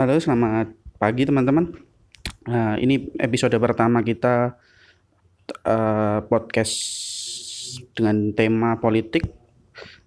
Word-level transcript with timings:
Halo, 0.00 0.16
selamat 0.16 0.96
pagi 0.96 1.28
teman-teman. 1.28 1.76
Nah, 2.48 2.80
ini 2.80 3.12
episode 3.20 3.52
pertama 3.60 4.00
kita 4.00 4.56
uh, 5.68 6.24
podcast 6.24 6.72
dengan 7.92 8.32
tema 8.32 8.80
politik. 8.80 9.28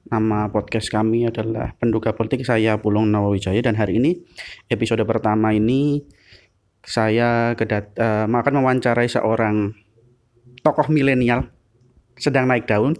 Nama 0.09 0.50
podcast 0.50 0.89
kami 0.89 1.29
adalah 1.29 1.77
Penduga 1.77 2.09
Politik. 2.09 2.41
Saya 2.41 2.82
Pulung 2.82 3.14
Nawawijaya 3.14 3.61
dan 3.61 3.77
hari 3.77 4.01
ini 4.01 4.18
episode 4.65 5.05
pertama 5.05 5.54
ini 5.54 6.01
saya 6.82 7.54
kedat 7.54 7.93
uh, 7.93 8.25
akan 8.25 8.65
mewawancarai 8.65 9.05
seorang 9.05 9.78
tokoh 10.65 10.89
milenial 10.89 11.54
sedang 12.18 12.50
naik 12.50 12.65
daun. 12.65 12.97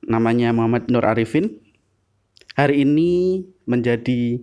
Namanya 0.00 0.48
Muhammad 0.56 0.88
Nur 0.88 1.04
Arifin. 1.04 1.60
Hari 2.56 2.88
ini 2.88 3.44
menjadi 3.68 4.40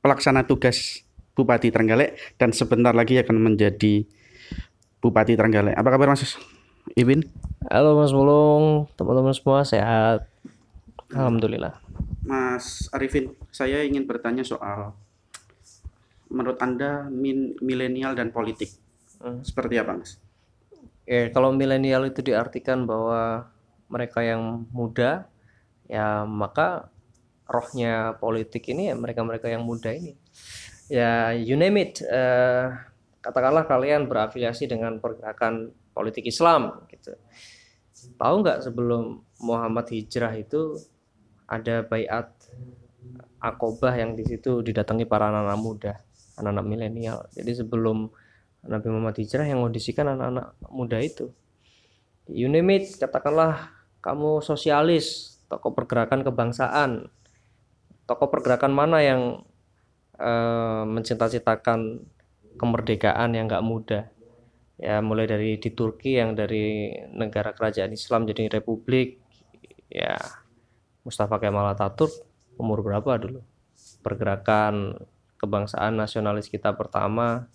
pelaksana 0.00 0.48
tugas 0.48 1.04
Bupati 1.36 1.72
Trenggalek 1.72 2.36
dan 2.36 2.52
sebentar 2.52 2.92
lagi 2.92 3.20
akan 3.20 3.36
menjadi 3.40 4.04
Bupati 5.00 5.36
Trenggalek. 5.36 5.76
Apa 5.76 5.88
kabar 5.96 6.12
Mas 6.12 6.36
Ibin? 6.96 7.24
Halo 7.68 7.96
Mas 7.96 8.12
Mulung, 8.12 8.88
teman-teman 8.96 9.32
semua 9.36 9.64
sehat. 9.64 10.26
Alhamdulillah. 11.12 11.76
Mas 12.24 12.88
Arifin, 12.92 13.32
saya 13.52 13.84
ingin 13.84 14.04
bertanya 14.04 14.44
soal 14.44 14.92
menurut 16.30 16.56
Anda 16.62 17.10
min 17.10 17.58
milenial 17.60 18.14
dan 18.14 18.30
politik. 18.30 18.70
Hmm. 19.20 19.44
Seperti 19.44 19.76
apa, 19.76 19.98
Mas? 19.98 20.16
Ya, 21.04 21.28
kalau 21.34 21.50
milenial 21.50 22.06
itu 22.06 22.22
diartikan 22.22 22.86
bahwa 22.86 23.50
mereka 23.90 24.22
yang 24.22 24.64
muda, 24.70 25.26
ya 25.90 26.22
maka 26.22 26.88
rohnya 27.50 28.14
politik 28.22 28.70
ini 28.70 28.88
ya 28.88 28.94
mereka-mereka 28.94 29.50
yang 29.50 29.66
muda 29.66 29.90
ini. 29.90 30.14
Ya 30.86 31.34
you 31.34 31.58
name 31.58 31.82
it 31.82 31.98
uh, 32.06 32.70
katakanlah 33.18 33.66
kalian 33.66 34.06
berafiliasi 34.06 34.70
dengan 34.70 35.02
pergerakan 35.02 35.74
politik 35.90 36.30
Islam 36.30 36.86
gitu. 36.94 37.18
Tahu 38.16 38.34
nggak 38.46 38.70
sebelum 38.70 39.26
Muhammad 39.42 39.90
hijrah 39.90 40.32
itu 40.38 40.78
ada 41.50 41.82
bayat 41.82 42.30
akobah 43.42 43.98
yang 43.98 44.14
di 44.14 44.22
situ 44.22 44.62
didatangi 44.62 45.04
para 45.04 45.28
anak-anak 45.28 45.58
muda 45.58 45.92
anak-anak 46.40 46.66
milenial. 46.66 47.18
Jadi 47.36 47.52
sebelum 47.60 48.08
Nabi 48.64 48.88
Muhammad 48.88 49.16
hijrah 49.20 49.44
yang 49.44 49.60
mengondisikan 49.60 50.08
anak-anak 50.08 50.56
muda 50.72 50.98
itu. 51.00 51.32
You 52.24 52.48
name 52.48 52.80
it 52.80 52.96
katakanlah 52.96 53.72
kamu 54.00 54.40
sosialis 54.40 55.36
tokoh 55.52 55.76
pergerakan 55.76 56.24
kebangsaan 56.24 57.12
tokoh 58.10 58.26
pergerakan 58.26 58.74
mana 58.74 58.98
yang 58.98 59.46
uh, 60.18 60.82
mencita-citakan 60.82 62.02
kemerdekaan 62.58 63.38
yang 63.38 63.46
nggak 63.46 63.62
mudah 63.62 64.10
ya 64.80 64.98
mulai 64.98 65.28
dari 65.28 65.60
di 65.60 65.70
Turki 65.70 66.16
yang 66.18 66.34
dari 66.34 66.90
negara 67.14 67.54
kerajaan 67.54 67.94
Islam 67.94 68.26
jadi 68.26 68.50
republik 68.50 69.20
ya 69.86 70.18
Mustafa 71.04 71.36
Kemal 71.38 71.76
Ataturk 71.76 72.10
umur 72.56 72.80
berapa 72.80 73.20
dulu? 73.20 73.40
Pergerakan 74.00 74.96
kebangsaan 75.36 76.00
nasionalis 76.00 76.48
kita 76.48 76.72
pertama 76.76 77.48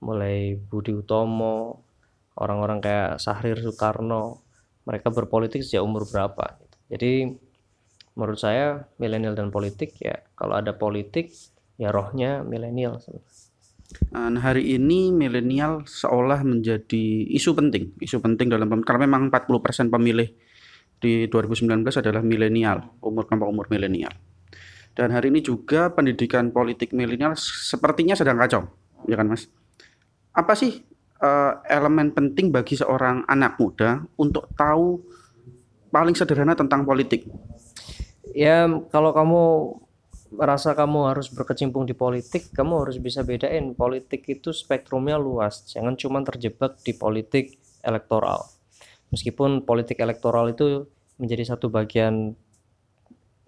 mulai 0.00 0.56
Budi 0.56 0.96
Utomo 0.96 1.84
orang-orang 2.36 2.80
kayak 2.80 3.10
Sahrir 3.20 3.60
Soekarno 3.60 4.44
mereka 4.84 5.08
berpolitik 5.12 5.64
sejak 5.64 5.84
umur 5.84 6.04
berapa? 6.08 6.60
Jadi 6.92 7.40
menurut 8.14 8.38
saya 8.38 8.90
milenial 8.98 9.38
dan 9.38 9.52
politik 9.54 9.96
ya 10.02 10.20
kalau 10.34 10.58
ada 10.58 10.74
politik 10.74 11.30
ya 11.80 11.94
rohnya 11.94 12.44
milenial 12.44 12.98
Nah, 14.14 14.30
hari 14.38 14.78
ini 14.78 15.10
milenial 15.10 15.82
seolah 15.82 16.46
menjadi 16.46 17.26
isu 17.26 17.58
penting, 17.58 17.90
isu 17.98 18.22
penting 18.22 18.46
dalam 18.46 18.70
karena 18.86 19.06
memang 19.06 19.34
40% 19.34 19.90
pemilih 19.90 20.30
di 21.02 21.26
2019 21.26 21.82
adalah 21.98 22.22
milenial, 22.22 22.86
umur 23.02 23.26
kelompok 23.26 23.48
umur 23.50 23.66
milenial. 23.66 24.14
Dan 24.94 25.10
hari 25.10 25.34
ini 25.34 25.42
juga 25.42 25.90
pendidikan 25.90 26.54
politik 26.54 26.94
milenial 26.94 27.34
sepertinya 27.38 28.14
sedang 28.14 28.38
kacau, 28.38 28.70
ya 29.10 29.18
kan 29.18 29.26
Mas? 29.26 29.50
Apa 30.34 30.54
sih 30.54 30.86
uh, 31.18 31.58
elemen 31.66 32.14
penting 32.14 32.54
bagi 32.54 32.78
seorang 32.78 33.26
anak 33.26 33.58
muda 33.58 34.06
untuk 34.18 34.50
tahu 34.54 35.02
paling 35.90 36.14
sederhana 36.14 36.54
tentang 36.54 36.86
politik? 36.86 37.26
Ya 38.34 38.66
kalau 38.90 39.10
kamu 39.10 39.42
merasa 40.30 40.78
kamu 40.78 41.10
harus 41.10 41.26
berkecimpung 41.30 41.84
di 41.84 41.94
politik, 41.94 42.54
kamu 42.54 42.86
harus 42.86 42.96
bisa 43.02 43.26
bedain 43.26 43.74
politik 43.74 44.22
itu 44.30 44.54
spektrumnya 44.54 45.18
luas, 45.18 45.66
jangan 45.66 45.98
cuma 45.98 46.22
terjebak 46.22 46.78
di 46.86 46.94
politik 46.94 47.58
elektoral. 47.82 48.46
Meskipun 49.10 49.66
politik 49.66 49.98
elektoral 49.98 50.54
itu 50.54 50.86
menjadi 51.18 51.54
satu 51.54 51.66
bagian 51.66 52.38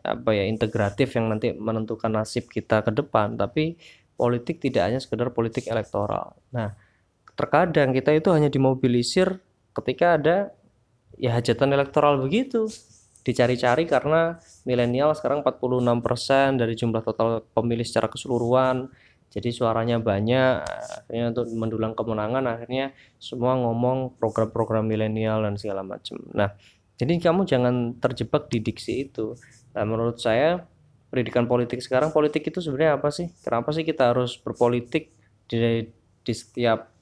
apa 0.02 0.34
ya 0.34 0.50
integratif 0.50 1.14
yang 1.14 1.30
nanti 1.30 1.54
menentukan 1.54 2.10
nasib 2.10 2.50
kita 2.50 2.82
ke 2.82 2.90
depan, 2.90 3.38
tapi 3.38 3.78
politik 4.18 4.58
tidak 4.58 4.90
hanya 4.90 4.98
sekedar 4.98 5.30
politik 5.30 5.70
elektoral. 5.70 6.34
Nah, 6.50 6.74
terkadang 7.38 7.94
kita 7.94 8.10
itu 8.10 8.34
hanya 8.34 8.50
dimobilisir 8.50 9.38
ketika 9.72 10.18
ada 10.18 10.36
ya 11.14 11.38
hajatan 11.38 11.70
elektoral 11.70 12.18
begitu 12.18 12.66
dicari-cari 13.22 13.86
karena 13.86 14.38
milenial 14.66 15.14
sekarang 15.14 15.46
46% 15.46 16.58
dari 16.58 16.74
jumlah 16.74 17.02
total 17.06 17.46
pemilih 17.54 17.86
secara 17.86 18.10
keseluruhan. 18.10 18.90
Jadi 19.32 19.48
suaranya 19.48 19.96
banyak 19.96 20.60
akhirnya 21.08 21.32
untuk 21.32 21.46
mendulang 21.56 21.96
kemenangan 21.96 22.44
akhirnya 22.44 22.92
semua 23.16 23.56
ngomong 23.56 24.20
program-program 24.20 24.84
milenial 24.84 25.40
dan 25.40 25.56
segala 25.56 25.80
macam. 25.80 26.20
Nah 26.36 26.52
jadi 27.00 27.16
kamu 27.16 27.48
jangan 27.48 27.96
terjebak 27.96 28.52
di 28.52 28.60
diksi 28.60 29.08
itu. 29.08 29.32
Nah 29.72 29.88
menurut 29.88 30.20
saya 30.20 30.68
pendidikan 31.08 31.48
politik 31.48 31.80
sekarang 31.80 32.12
politik 32.12 32.44
itu 32.44 32.60
sebenarnya 32.60 33.00
apa 33.00 33.08
sih? 33.08 33.32
Kenapa 33.40 33.72
sih 33.72 33.88
kita 33.88 34.12
harus 34.12 34.36
berpolitik 34.36 35.08
di, 35.48 35.88
di 36.20 36.32
setiap 36.36 36.92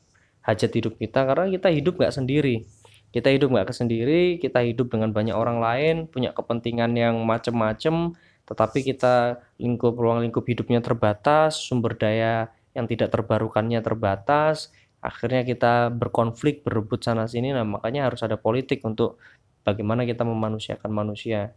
hajat 0.47 0.70
hidup 0.70 0.94
kita? 1.03 1.26
Karena 1.26 1.50
kita 1.50 1.66
hidup 1.66 1.98
nggak 1.98 2.14
sendiri 2.14 2.62
kita 3.10 3.31
hidup 3.31 3.50
nggak 3.50 3.75
sendiri 3.75 4.38
kita 4.38 4.62
hidup 4.62 4.94
dengan 4.94 5.10
banyak 5.10 5.34
orang 5.34 5.59
lain 5.59 5.94
punya 6.06 6.31
kepentingan 6.31 6.94
yang 6.94 7.19
macam-macam 7.26 8.15
tetapi 8.47 8.82
kita 8.82 9.38
lingkup 9.62 9.94
ruang 9.94 10.22
lingkup 10.22 10.43
hidupnya 10.47 10.82
terbatas 10.82 11.59
sumber 11.59 11.94
daya 11.94 12.50
yang 12.75 12.87
tidak 12.87 13.10
terbarukannya 13.15 13.82
terbatas 13.82 14.71
akhirnya 15.00 15.43
kita 15.48 15.88
berkonflik 15.91 16.62
berebut 16.65 17.00
sana 17.00 17.25
sini. 17.25 17.53
Nah 17.56 17.65
makanya 17.65 18.09
harus 18.09 18.21
ada 18.21 18.37
politik 18.37 18.84
untuk 18.84 19.16
bagaimana 19.65 20.04
kita 20.04 20.22
memanusiakan 20.25 20.92
manusia. 20.92 21.56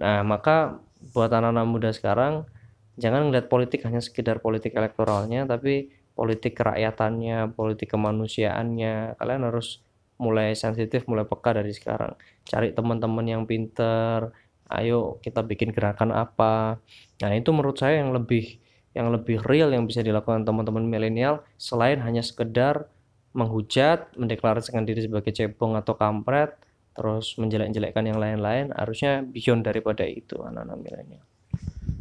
Nah 0.00 0.24
maka 0.24 0.80
buat 1.12 1.28
anak-anak 1.28 1.66
muda 1.68 1.90
sekarang 1.92 2.48
jangan 2.96 3.28
melihat 3.28 3.48
politik 3.48 3.84
hanya 3.88 4.00
sekedar 4.00 4.40
politik 4.40 4.76
elektoralnya 4.76 5.48
tapi 5.48 5.92
politik 6.12 6.56
kerakyatannya 6.56 7.52
politik 7.52 7.92
kemanusiaannya. 7.92 9.20
Kalian 9.20 9.42
harus 9.48 9.84
mulai 10.22 10.54
sensitif 10.54 11.02
mulai 11.10 11.26
peka 11.26 11.58
dari 11.58 11.74
sekarang. 11.74 12.14
Cari 12.46 12.70
teman-teman 12.70 13.26
yang 13.26 13.42
pinter 13.42 14.30
ayo 14.72 15.18
kita 15.20 15.42
bikin 15.42 15.74
gerakan 15.74 16.14
apa. 16.14 16.78
Nah 17.20 17.30
itu 17.34 17.50
menurut 17.50 17.76
saya 17.76 18.00
yang 18.00 18.14
lebih 18.14 18.62
yang 18.94 19.10
lebih 19.10 19.42
real 19.44 19.72
yang 19.72 19.88
bisa 19.88 20.04
dilakukan 20.04 20.44
teman-teman 20.46 20.84
milenial 20.84 21.42
selain 21.56 22.00
hanya 22.04 22.20
sekedar 22.20 22.86
menghujat 23.32 24.12
mendeklarasikan 24.20 24.84
diri 24.84 25.08
sebagai 25.08 25.32
cebong 25.32 25.74
atau 25.80 25.96
kampret 25.96 26.52
terus 26.92 27.40
menjelek-jelekkan 27.40 28.04
yang 28.04 28.20
lain-lain 28.20 28.68
harusnya 28.76 29.24
beyond 29.24 29.64
daripada 29.64 30.04
itu 30.04 30.36
anak-anak 30.44 30.76
milenial. 30.76 31.24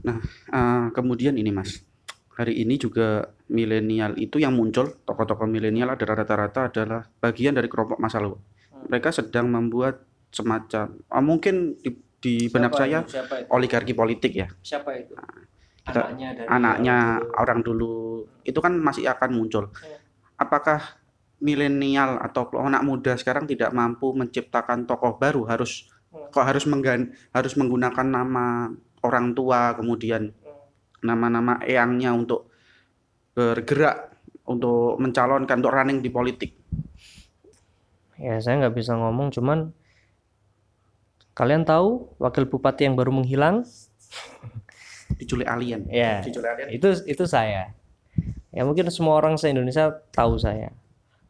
Nah 0.04 0.20
uh, 0.52 0.88
kemudian 0.92 1.40
ini 1.40 1.50
mas 1.56 1.80
hari 2.36 2.64
ini 2.64 2.80
juga 2.80 3.28
milenial 3.52 4.16
itu 4.16 4.40
yang 4.40 4.56
muncul 4.56 4.88
tokoh-tokoh 5.04 5.46
milenial 5.46 5.92
adalah 5.94 6.24
rata-rata 6.24 6.72
adalah 6.72 7.02
bagian 7.20 7.54
dari 7.56 7.68
kelompok 7.68 8.00
masa 8.00 8.24
lalu. 8.24 8.40
Hmm. 8.40 8.88
Mereka 8.88 9.10
sedang 9.12 9.52
membuat 9.52 10.04
semacam 10.32 10.96
oh, 11.12 11.24
mungkin 11.24 11.76
di, 11.84 11.92
di 12.24 12.36
benak 12.48 12.72
saya 12.72 13.04
itu? 13.04 13.20
oligarki 13.52 13.92
politik 13.92 14.32
ya. 14.32 14.48
Siapa 14.64 14.96
itu? 14.96 15.12
Nah, 15.12 15.28
kita, 15.84 16.02
anaknya 16.08 16.28
dari 16.32 16.48
anaknya 16.48 16.98
orang, 17.20 17.40
orang 17.44 17.60
dulu 17.62 17.94
itu 18.48 18.60
kan 18.64 18.74
masih 18.80 19.12
akan 19.12 19.30
muncul. 19.36 19.68
Ya. 19.84 20.00
Apakah 20.40 21.02
milenial 21.42 22.22
atau 22.22 22.48
anak 22.62 22.86
muda 22.86 23.18
sekarang 23.18 23.50
tidak 23.50 23.74
mampu 23.74 24.14
menciptakan 24.14 24.86
tokoh 24.86 25.18
baru 25.18 25.44
harus 25.50 25.90
hmm. 26.14 26.32
kok 26.32 26.46
harus 26.46 26.64
menggan 26.70 27.12
harus 27.34 27.58
menggunakan 27.58 28.08
nama 28.08 28.70
orang 29.02 29.34
tua 29.34 29.74
kemudian 29.74 30.32
nama-nama 31.02 31.62
eyangnya 31.66 32.14
untuk 32.14 32.50
bergerak 33.34 34.14
untuk 34.48 34.98
mencalonkan 35.02 35.62
untuk 35.62 35.74
running 35.74 36.00
di 36.02 36.10
politik? 36.10 36.52
Ya 38.22 38.38
saya 38.38 38.62
nggak 38.62 38.78
bisa 38.78 38.94
ngomong, 38.94 39.34
cuman 39.34 39.74
kalian 41.34 41.66
tahu 41.66 42.14
wakil 42.22 42.46
bupati 42.46 42.86
yang 42.86 42.94
baru 42.94 43.10
menghilang? 43.10 43.66
Diculik 45.20 45.50
alien. 45.50 45.90
Ya. 45.90 46.22
Diculik 46.22 46.50
alien. 46.54 46.70
Itu 46.70 46.94
itu 47.06 47.26
saya. 47.26 47.74
ya 48.52 48.68
mungkin 48.68 48.92
semua 48.92 49.16
orang 49.16 49.40
se 49.40 49.48
Indonesia 49.48 49.96
tahu 50.12 50.36
saya 50.36 50.76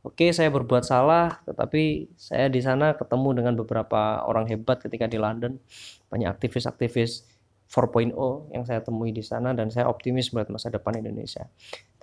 oke 0.02 0.34
saya 0.34 0.50
berbuat 0.50 0.84
salah 0.86 1.42
tetapi 1.46 2.10
saya 2.18 2.50
di 2.50 2.62
sana 2.62 2.98
ketemu 2.98 3.42
dengan 3.42 3.54
beberapa 3.54 4.26
orang 4.26 4.50
hebat 4.50 4.82
ketika 4.82 5.06
di 5.06 5.22
London 5.22 5.62
banyak 6.10 6.28
aktivis-aktivis 6.28 7.26
4.0 7.72 8.12
yang 8.52 8.68
saya 8.68 8.84
temui 8.84 9.16
di 9.16 9.24
sana 9.24 9.56
dan 9.56 9.72
saya 9.72 9.88
optimis 9.88 10.36
melihat 10.36 10.52
masa 10.52 10.68
depan 10.68 11.00
Indonesia. 11.00 11.48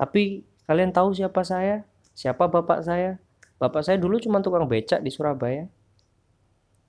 Tapi 0.00 0.41
kalian 0.65 0.97
tahu 0.97 1.12
siapa 1.12 1.44
saya? 1.44 1.85
Siapa 2.17 2.49
bapak 2.49 2.81
saya? 2.81 3.20
Bapak 3.61 3.85
saya 3.85 4.00
dulu 4.00 4.17
cuma 4.17 4.41
tukang 4.41 4.65
becak 4.65 5.05
di 5.05 5.12
Surabaya. 5.12 5.69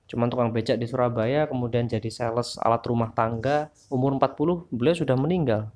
Cuma 0.07 0.31
tukang 0.31 0.55
becak 0.55 0.79
di 0.79 0.87
Surabaya 0.87 1.43
kemudian 1.51 1.91
jadi 1.91 2.07
sales 2.07 2.55
alat 2.63 2.79
rumah 2.87 3.11
tangga 3.11 3.67
umur 3.91 4.15
40 4.15 4.71
beliau 4.71 4.95
sudah 4.95 5.19
meninggal. 5.19 5.67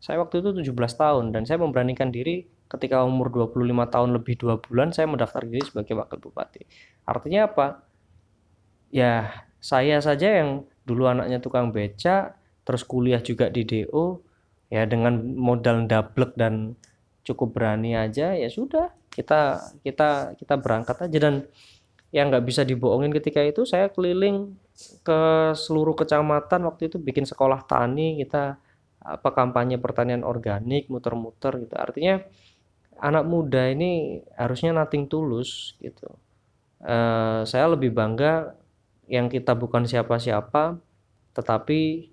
Saya 0.00 0.16
waktu 0.24 0.40
itu 0.40 0.72
17 0.72 0.72
tahun 0.96 1.36
dan 1.36 1.44
saya 1.44 1.60
memberanikan 1.60 2.08
diri 2.08 2.48
ketika 2.72 3.04
umur 3.04 3.28
25 3.28 3.68
tahun 3.92 4.08
lebih 4.16 4.40
dua 4.40 4.56
bulan 4.56 4.96
saya 4.96 5.04
mendaftar 5.12 5.44
diri 5.44 5.60
sebagai 5.60 5.92
wakil 5.92 6.18
bupati. 6.24 6.64
Artinya 7.04 7.52
apa? 7.52 7.84
Ya 8.88 9.44
saya 9.60 10.00
saja 10.00 10.40
yang 10.40 10.64
dulu 10.90 11.06
anaknya 11.06 11.38
tukang 11.38 11.70
becak 11.70 12.34
terus 12.66 12.82
kuliah 12.82 13.22
juga 13.22 13.46
di 13.46 13.62
DO 13.62 14.18
ya 14.66 14.82
dengan 14.90 15.22
modal 15.38 15.86
dablek 15.86 16.34
dan 16.34 16.74
cukup 17.22 17.54
berani 17.54 17.94
aja 17.94 18.34
ya 18.34 18.50
sudah 18.50 18.90
kita 19.10 19.58
kita 19.82 20.38
kita 20.38 20.54
berangkat 20.56 20.96
aja. 21.10 21.18
Dan 21.18 21.34
yang 22.14 22.30
nggak 22.30 22.46
bisa 22.46 22.62
dibohongin 22.66 23.14
ketika 23.14 23.42
itu 23.42 23.62
saya 23.66 23.90
keliling 23.90 24.54
ke 25.04 25.20
seluruh 25.54 25.94
kecamatan 25.94 26.66
waktu 26.66 26.90
itu 26.90 26.96
bikin 26.96 27.28
sekolah 27.28 27.62
tani 27.68 28.18
kita 28.24 28.56
apa 29.00 29.28
kampanye 29.32 29.76
pertanian 29.76 30.22
organik 30.22 30.86
muter-muter 30.88 31.58
gitu. 31.60 31.74
Artinya 31.76 32.22
anak 33.02 33.24
muda 33.26 33.68
ini 33.70 34.22
harusnya 34.38 34.74
nating 34.74 35.10
tulus 35.10 35.76
gitu. 35.82 36.08
Uh, 36.80 37.44
saya 37.44 37.68
lebih 37.68 37.92
bangga 37.92 38.56
yang 39.10 39.26
kita 39.26 39.58
bukan 39.58 39.90
siapa-siapa 39.90 40.78
tetapi 41.34 42.10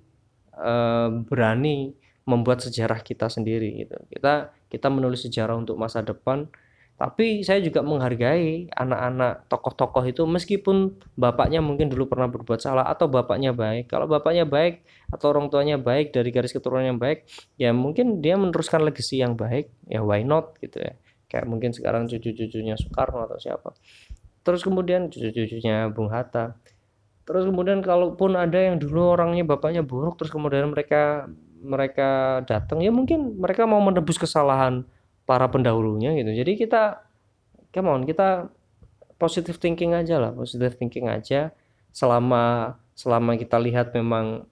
uh, 0.58 1.14
berani 1.30 1.94
membuat 2.28 2.60
sejarah 2.60 3.00
kita 3.06 3.32
sendiri 3.32 3.86
gitu. 3.86 3.96
Kita 4.10 4.52
kita 4.68 4.92
menulis 4.92 5.24
sejarah 5.24 5.56
untuk 5.56 5.80
masa 5.80 6.04
depan 6.04 6.50
tapi 6.98 7.46
saya 7.46 7.62
juga 7.62 7.86
menghargai 7.86 8.74
anak-anak 8.74 9.46
tokoh-tokoh 9.46 10.02
itu 10.10 10.26
meskipun 10.26 10.98
bapaknya 11.14 11.62
mungkin 11.62 11.94
dulu 11.94 12.10
pernah 12.10 12.26
berbuat 12.26 12.58
salah 12.58 12.90
atau 12.90 13.06
bapaknya 13.06 13.54
baik. 13.54 13.86
Kalau 13.86 14.10
bapaknya 14.10 14.50
baik 14.50 14.82
atau 15.14 15.30
orang 15.30 15.54
tuanya 15.54 15.78
baik 15.78 16.10
dari 16.10 16.34
garis 16.34 16.50
keturunan 16.50 16.90
yang 16.90 16.98
baik 16.98 17.30
ya 17.62 17.70
mungkin 17.70 18.20
dia 18.26 18.34
meneruskan 18.34 18.82
legacy 18.82 19.22
yang 19.22 19.38
baik 19.38 19.70
ya 19.86 20.02
why 20.02 20.26
not 20.26 20.58
gitu 20.58 20.82
ya. 20.82 20.98
Kayak 21.30 21.46
mungkin 21.46 21.70
sekarang 21.70 22.10
cucu-cucunya 22.10 22.74
Soekarno 22.82 23.30
atau 23.30 23.38
siapa. 23.38 23.78
Terus 24.42 24.66
kemudian 24.66 25.14
cucu-cucunya 25.14 25.94
Bung 25.94 26.10
Hatta 26.10 26.58
terus 27.28 27.44
kemudian 27.44 27.84
kalaupun 27.84 28.40
ada 28.40 28.56
yang 28.56 28.80
dulu 28.80 29.12
orangnya 29.20 29.44
bapaknya 29.44 29.84
buruk 29.84 30.16
terus 30.16 30.32
kemudian 30.32 30.72
mereka 30.72 31.28
mereka 31.60 32.42
datang 32.48 32.80
ya 32.80 32.88
mungkin 32.88 33.36
mereka 33.36 33.68
mau 33.68 33.84
menebus 33.84 34.16
kesalahan 34.16 34.88
para 35.28 35.52
pendahulunya 35.52 36.16
gitu. 36.16 36.32
Jadi 36.32 36.56
kita 36.56 37.04
come 37.76 37.92
on 37.92 38.02
kita 38.08 38.48
positive 39.20 39.60
thinking 39.60 39.92
aja 39.92 40.24
lah 40.24 40.32
positive 40.32 40.80
thinking 40.80 41.12
aja. 41.12 41.52
Selama 41.92 42.78
selama 42.96 43.36
kita 43.36 43.60
lihat 43.60 43.92
memang 43.92 44.48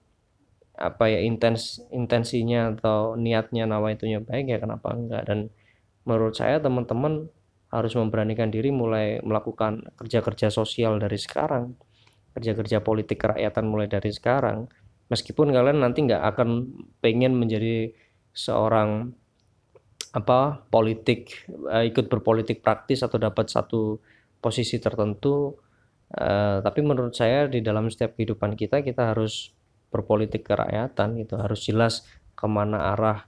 apa 0.76 1.08
ya 1.08 1.24
intens 1.24 1.80
intensinya 1.88 2.76
atau 2.76 3.16
niatnya 3.16 3.64
nawa 3.64 3.96
itunya 3.96 4.20
baik 4.20 4.52
ya 4.52 4.58
kenapa 4.60 4.92
enggak? 4.92 5.24
Dan 5.24 5.48
menurut 6.04 6.36
saya 6.36 6.60
teman-teman 6.60 7.32
harus 7.72 7.96
memberanikan 7.96 8.52
diri 8.52 8.68
mulai 8.68 9.18
melakukan 9.24 9.88
kerja-kerja 9.96 10.52
sosial 10.52 11.00
dari 11.00 11.16
sekarang 11.16 11.74
kerja-kerja 12.36 12.84
politik 12.84 13.24
kerakyatan 13.24 13.64
mulai 13.64 13.88
dari 13.88 14.12
sekarang 14.12 14.68
meskipun 15.08 15.56
kalian 15.56 15.80
nanti 15.80 16.04
nggak 16.04 16.22
akan 16.36 16.48
pengen 17.00 17.32
menjadi 17.32 17.96
seorang 18.36 19.16
apa 20.12 20.64
politik 20.68 21.48
uh, 21.68 21.84
ikut 21.84 22.12
berpolitik 22.12 22.60
praktis 22.60 23.00
atau 23.00 23.16
dapat 23.16 23.48
satu 23.48 24.00
posisi 24.40 24.76
tertentu 24.76 25.56
uh, 26.12 26.60
tapi 26.60 26.80
menurut 26.84 27.16
saya 27.16 27.48
di 27.48 27.64
dalam 27.64 27.88
setiap 27.88 28.16
kehidupan 28.20 28.52
kita 28.52 28.84
kita 28.84 29.16
harus 29.16 29.56
berpolitik 29.88 30.44
kerakyatan 30.44 31.16
itu 31.20 31.36
harus 31.40 31.64
jelas 31.64 32.04
ke 32.36 32.44
mana 32.44 32.92
arah 32.92 33.24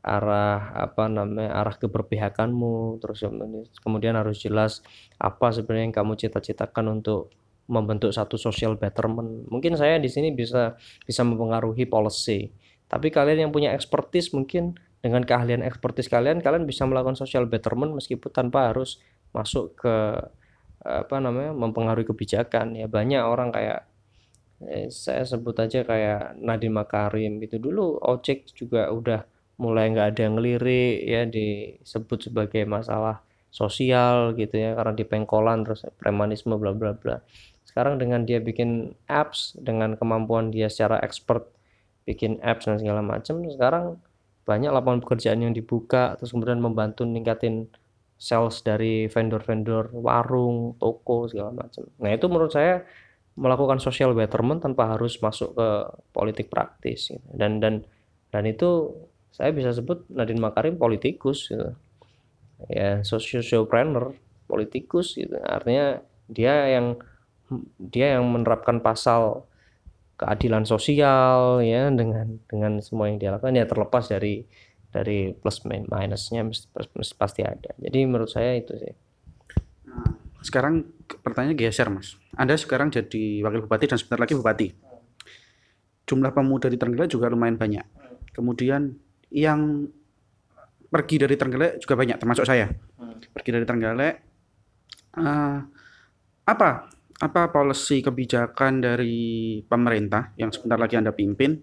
arah 0.00 0.72
apa 0.80 1.12
namanya 1.12 1.60
arah 1.60 1.76
keberpihakanmu 1.76 2.98
terus 3.04 3.20
kemudian 3.84 4.16
harus 4.16 4.40
jelas 4.40 4.80
apa 5.20 5.52
sebenarnya 5.52 5.92
yang 5.92 5.96
kamu 6.00 6.12
cita-citakan 6.16 7.00
untuk 7.00 7.28
membentuk 7.70 8.10
satu 8.10 8.34
social 8.34 8.74
betterment. 8.74 9.46
Mungkin 9.46 9.78
saya 9.78 10.02
di 10.02 10.10
sini 10.10 10.34
bisa 10.34 10.74
bisa 11.06 11.22
mempengaruhi 11.22 11.86
policy. 11.86 12.50
Tapi 12.90 13.14
kalian 13.14 13.46
yang 13.46 13.52
punya 13.54 13.70
expertise 13.70 14.34
mungkin 14.34 14.74
dengan 15.00 15.24
keahlian 15.24 15.64
ekspertis 15.64 16.10
kalian 16.12 16.44
kalian 16.44 16.68
bisa 16.68 16.84
melakukan 16.84 17.16
social 17.16 17.48
betterment 17.48 17.96
meskipun 17.96 18.28
tanpa 18.34 18.74
harus 18.74 19.00
masuk 19.32 19.78
ke 19.78 19.96
apa 20.82 21.16
namanya 21.22 21.54
mempengaruhi 21.54 22.10
kebijakan. 22.10 22.74
Ya 22.74 22.90
banyak 22.90 23.22
orang 23.22 23.54
kayak 23.54 23.86
eh, 24.66 24.90
saya 24.90 25.22
sebut 25.22 25.54
aja 25.62 25.86
kayak 25.86 26.36
Nadiem 26.42 26.74
Makarim 26.74 27.38
gitu. 27.38 27.62
Dulu 27.62 28.02
ojek 28.02 28.50
juga 28.52 28.90
udah 28.90 29.22
mulai 29.60 29.92
nggak 29.92 30.16
ada 30.16 30.20
yang 30.24 30.34
ngelirik 30.40 30.96
ya 31.04 31.22
disebut 31.28 32.32
sebagai 32.32 32.64
masalah 32.64 33.20
sosial 33.52 34.32
gitu 34.38 34.56
ya 34.56 34.78
karena 34.78 34.94
di 34.96 35.04
pengkolan 35.04 35.66
terus 35.66 35.84
premanisme 36.00 36.54
bla 36.56 36.72
bla 36.72 36.96
bla 36.96 37.20
sekarang 37.70 38.02
dengan 38.02 38.26
dia 38.26 38.42
bikin 38.42 38.98
apps 39.06 39.54
dengan 39.54 39.94
kemampuan 39.94 40.50
dia 40.50 40.66
secara 40.66 40.98
expert 41.06 41.46
bikin 42.04 42.42
apps 42.42 42.66
dan 42.66 42.82
segala 42.82 43.00
macam 43.00 43.46
sekarang 43.46 44.02
banyak 44.42 44.74
lapangan 44.74 45.00
pekerjaan 45.06 45.46
yang 45.46 45.54
dibuka 45.54 46.18
terus 46.18 46.34
kemudian 46.34 46.58
membantu 46.58 47.06
ningkatin 47.06 47.70
sales 48.20 48.60
dari 48.60 49.08
vendor-vendor 49.08 49.96
warung, 49.96 50.76
toko 50.76 51.24
segala 51.24 51.56
macam. 51.56 51.88
Nah, 52.04 52.12
itu 52.12 52.28
menurut 52.28 52.52
saya 52.52 52.84
melakukan 53.40 53.80
social 53.80 54.12
betterment 54.12 54.60
tanpa 54.60 54.92
harus 54.92 55.16
masuk 55.24 55.56
ke 55.56 55.68
politik 56.12 56.52
praktis 56.52 57.08
gitu. 57.08 57.24
dan 57.32 57.56
dan 57.56 57.88
dan 58.28 58.44
itu 58.44 58.92
saya 59.32 59.54
bisa 59.54 59.72
sebut 59.72 60.04
Nadine 60.12 60.42
Makarim 60.42 60.76
politikus 60.76 61.48
gitu. 61.48 61.72
ya 62.68 63.00
sociopreneur 63.00 64.12
politikus 64.44 65.16
gitu 65.16 65.40
artinya 65.40 66.04
dia 66.28 66.68
yang 66.68 67.00
dia 67.78 68.18
yang 68.18 68.26
menerapkan 68.30 68.78
pasal 68.78 69.44
keadilan 70.20 70.68
sosial 70.68 71.64
ya 71.64 71.88
dengan 71.88 72.36
dengan 72.44 72.78
semua 72.84 73.08
yang 73.08 73.16
dia 73.16 73.32
lakukan 73.32 73.56
ya 73.56 73.64
terlepas 73.64 74.04
dari 74.12 74.44
dari 74.90 75.32
plus 75.32 75.62
minusnya 75.64 76.44
pasti 77.16 77.40
ada. 77.46 77.70
Jadi 77.78 77.98
menurut 78.04 78.28
saya 78.28 78.58
itu 78.58 78.74
sih. 78.74 78.94
Nah, 79.86 80.18
sekarang 80.42 80.82
pertanyaan 81.22 81.56
geser 81.56 81.88
mas. 81.88 82.18
Anda 82.34 82.58
sekarang 82.58 82.90
jadi 82.90 83.46
wakil 83.46 83.64
bupati 83.64 83.86
dan 83.86 83.98
sebentar 83.98 84.20
lagi 84.20 84.34
bupati. 84.34 84.68
Jumlah 86.10 86.34
pemuda 86.34 86.66
di 86.66 86.76
Trenggalek 86.76 87.14
juga 87.14 87.30
lumayan 87.30 87.54
banyak. 87.54 87.86
Kemudian 88.34 88.98
yang 89.30 89.86
pergi 90.90 91.22
dari 91.22 91.38
Trenggalek 91.38 91.78
juga 91.78 91.94
banyak 91.94 92.18
termasuk 92.18 92.44
saya. 92.44 92.66
Pergi 93.30 93.50
dari 93.54 93.64
Trenggalek 93.64 94.14
uh, 95.16 95.58
apa 96.50 96.70
apa 97.20 97.52
policy 97.52 98.00
kebijakan 98.00 98.80
dari 98.80 99.60
pemerintah 99.68 100.32
yang 100.40 100.48
sebentar 100.48 100.80
lagi 100.80 100.96
Anda 100.96 101.12
pimpin 101.12 101.60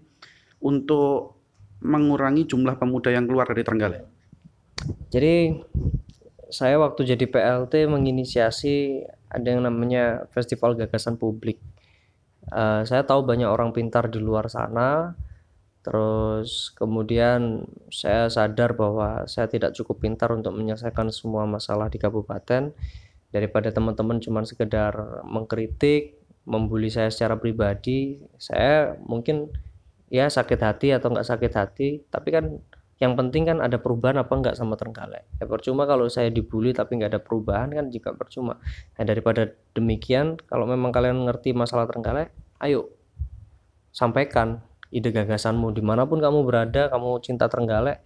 untuk 0.62 1.34
mengurangi 1.82 2.46
jumlah 2.46 2.78
pemuda 2.78 3.10
yang 3.10 3.26
keluar 3.26 3.50
dari 3.50 3.66
Trenggalek? 3.66 4.06
Jadi 5.10 5.58
saya 6.48 6.78
waktu 6.78 7.14
jadi 7.14 7.26
PLT 7.26 7.90
menginisiasi 7.90 9.02
ada 9.28 9.48
yang 9.50 9.66
namanya 9.66 10.30
Festival 10.30 10.78
Gagasan 10.78 11.18
Publik. 11.18 11.58
Uh, 12.48 12.86
saya 12.88 13.04
tahu 13.04 13.26
banyak 13.26 13.44
orang 13.44 13.74
pintar 13.76 14.08
di 14.08 14.16
luar 14.22 14.48
sana, 14.48 15.12
terus 15.84 16.72
kemudian 16.72 17.68
saya 17.92 18.30
sadar 18.32 18.72
bahwa 18.72 19.28
saya 19.28 19.50
tidak 19.50 19.76
cukup 19.76 20.00
pintar 20.00 20.32
untuk 20.32 20.56
menyelesaikan 20.56 21.12
semua 21.12 21.44
masalah 21.44 21.92
di 21.92 22.00
kabupaten 22.00 22.72
daripada 23.28 23.68
teman-teman 23.68 24.20
cuma 24.20 24.40
sekedar 24.44 25.24
mengkritik 25.24 26.16
membuli 26.48 26.88
saya 26.88 27.12
secara 27.12 27.36
pribadi 27.36 28.16
saya 28.40 28.96
mungkin 29.04 29.52
ya 30.08 30.28
sakit 30.28 30.60
hati 30.60 30.88
atau 30.96 31.12
nggak 31.12 31.28
sakit 31.28 31.52
hati. 31.52 31.88
Tapi 32.08 32.28
kan 32.32 32.44
yang 32.98 33.14
penting 33.14 33.46
kan 33.46 33.62
ada 33.62 33.78
perubahan 33.78 34.18
apa 34.18 34.32
enggak 34.34 34.56
sama 34.58 34.74
Trenggalek? 34.74 35.28
Ya 35.38 35.46
percuma 35.46 35.86
kalau 35.86 36.10
saya 36.10 36.34
dibully 36.34 36.74
tapi 36.74 36.98
nggak 36.98 37.14
ada 37.14 37.20
perubahan 37.22 37.70
kan 37.70 37.86
juga 37.94 38.10
percuma. 38.16 38.58
Nah, 38.98 39.04
daripada 39.06 39.46
demikian 39.76 40.34
kalau 40.50 40.66
memang 40.66 40.90
kalian 40.90 41.22
ngerti 41.28 41.54
masalah 41.54 41.86
Trenggalek 41.86 42.34
ayo 42.58 42.90
sampaikan 43.94 44.64
ide 44.90 45.14
gagasanmu. 45.14 45.70
Di 45.70 45.84
mana 45.84 46.08
pun 46.10 46.18
kamu 46.18 46.42
berada 46.42 46.90
kamu 46.90 47.22
cinta 47.22 47.46
Trenggalek 47.46 48.02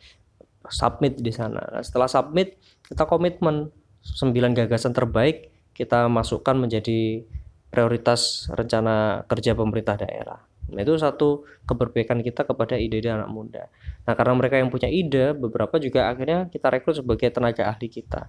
submit 0.69 1.19
di 1.19 1.33
sana. 1.33 1.63
Nah, 1.73 1.83
setelah 1.83 2.11
submit 2.11 2.61
kita 2.85 3.09
komitmen 3.09 3.73
9 4.03 4.35
gagasan 4.55 4.93
terbaik 4.93 5.51
kita 5.73 6.07
masukkan 6.11 6.59
menjadi 6.59 7.25
prioritas 7.73 8.51
rencana 8.53 9.25
kerja 9.25 9.57
pemerintah 9.57 9.97
daerah. 9.97 10.45
Nah, 10.73 10.81
itu 10.85 10.95
satu 10.97 11.45
keberpihakan 11.65 12.21
kita 12.25 12.45
kepada 12.49 12.77
ide-ide 12.77 13.13
anak 13.13 13.29
muda. 13.33 13.69
Nah, 14.05 14.13
karena 14.17 14.33
mereka 14.37 14.57
yang 14.61 14.69
punya 14.73 14.89
ide, 14.89 15.37
beberapa 15.37 15.77
juga 15.81 16.09
akhirnya 16.13 16.49
kita 16.49 16.69
rekrut 16.73 17.01
sebagai 17.01 17.29
tenaga 17.33 17.69
ahli 17.69 17.89
kita. 17.89 18.29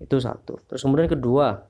Itu 0.00 0.20
satu. 0.20 0.60
Terus 0.68 0.80
kemudian 0.84 1.08
kedua, 1.08 1.68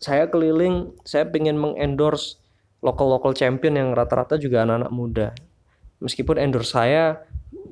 saya 0.00 0.28
keliling, 0.28 0.92
saya 1.06 1.28
ingin 1.30 1.56
mengendorse 1.56 2.42
local-local 2.82 3.32
champion 3.32 3.78
yang 3.78 3.88
rata-rata 3.94 4.36
juga 4.36 4.66
anak-anak 4.66 4.92
muda. 4.92 5.28
Meskipun 6.02 6.36
endorse 6.36 6.74
saya 6.74 7.22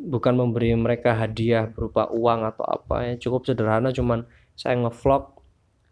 bukan 0.00 0.38
memberi 0.38 0.73
mereka 0.78 1.12
hadiah 1.12 1.69
berupa 1.69 2.09
uang 2.09 2.47
atau 2.47 2.64
apa 2.64 3.12
ya, 3.12 3.14
cukup 3.19 3.45
sederhana 3.45 3.90
cuman 3.92 4.25
saya 4.61 4.76
ngevlog 4.76 5.40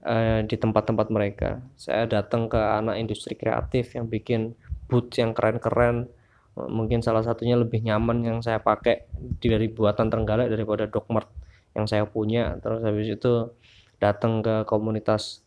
uh, 0.04 0.44
di 0.44 0.56
tempat-tempat 0.60 1.08
mereka. 1.08 1.64
Saya 1.80 2.04
datang 2.04 2.52
ke 2.52 2.60
anak 2.60 3.00
industri 3.00 3.32
kreatif 3.32 3.96
yang 3.96 4.12
bikin 4.12 4.52
booth 4.92 5.16
yang 5.16 5.32
keren-keren. 5.32 6.12
Mungkin 6.52 7.00
salah 7.00 7.24
satunya 7.24 7.56
lebih 7.56 7.80
nyaman 7.80 8.20
yang 8.28 8.38
saya 8.44 8.60
pakai 8.60 9.08
dari 9.40 9.72
buatan 9.72 10.12
Trenggalek 10.12 10.52
daripada 10.52 10.84
Dokmart 10.84 11.32
yang 11.72 11.88
saya 11.88 12.04
punya. 12.04 12.60
Terus 12.60 12.84
habis 12.84 13.08
itu 13.08 13.56
datang 13.96 14.44
ke 14.44 14.68
komunitas 14.68 15.40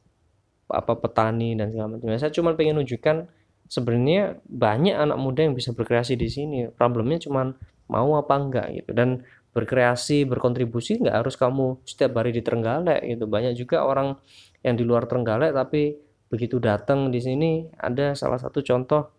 apa 0.72 0.98
petani 0.98 1.54
dan 1.54 1.70
segala 1.70 2.00
macam. 2.00 2.10
Saya 2.18 2.34
cuma 2.34 2.56
pengen 2.56 2.80
nunjukkan 2.82 3.28
sebenarnya 3.68 4.40
banyak 4.48 4.96
anak 4.96 5.20
muda 5.20 5.46
yang 5.46 5.54
bisa 5.54 5.76
berkreasi 5.76 6.16
di 6.16 6.32
sini. 6.32 6.72
Problemnya 6.74 7.22
cuma 7.22 7.54
mau 7.92 8.16
apa 8.16 8.34
enggak 8.40 8.68
gitu. 8.72 8.96
Dan 8.96 9.28
berkreasi 9.52 10.24
berkontribusi 10.24 11.04
nggak 11.04 11.16
harus 11.24 11.36
kamu 11.36 11.84
setiap 11.84 12.24
hari 12.24 12.32
di 12.32 12.42
Trenggalek 12.44 13.04
gitu. 13.04 13.28
Banyak 13.28 13.54
juga 13.60 13.84
orang 13.84 14.16
yang 14.64 14.76
di 14.80 14.84
luar 14.88 15.06
Trenggalek 15.08 15.52
tapi 15.52 16.00
begitu 16.32 16.64
datang 16.64 17.12
di 17.12 17.20
sini 17.20 17.68
ada 17.76 18.16
salah 18.16 18.40
satu 18.40 18.64
contoh 18.64 19.12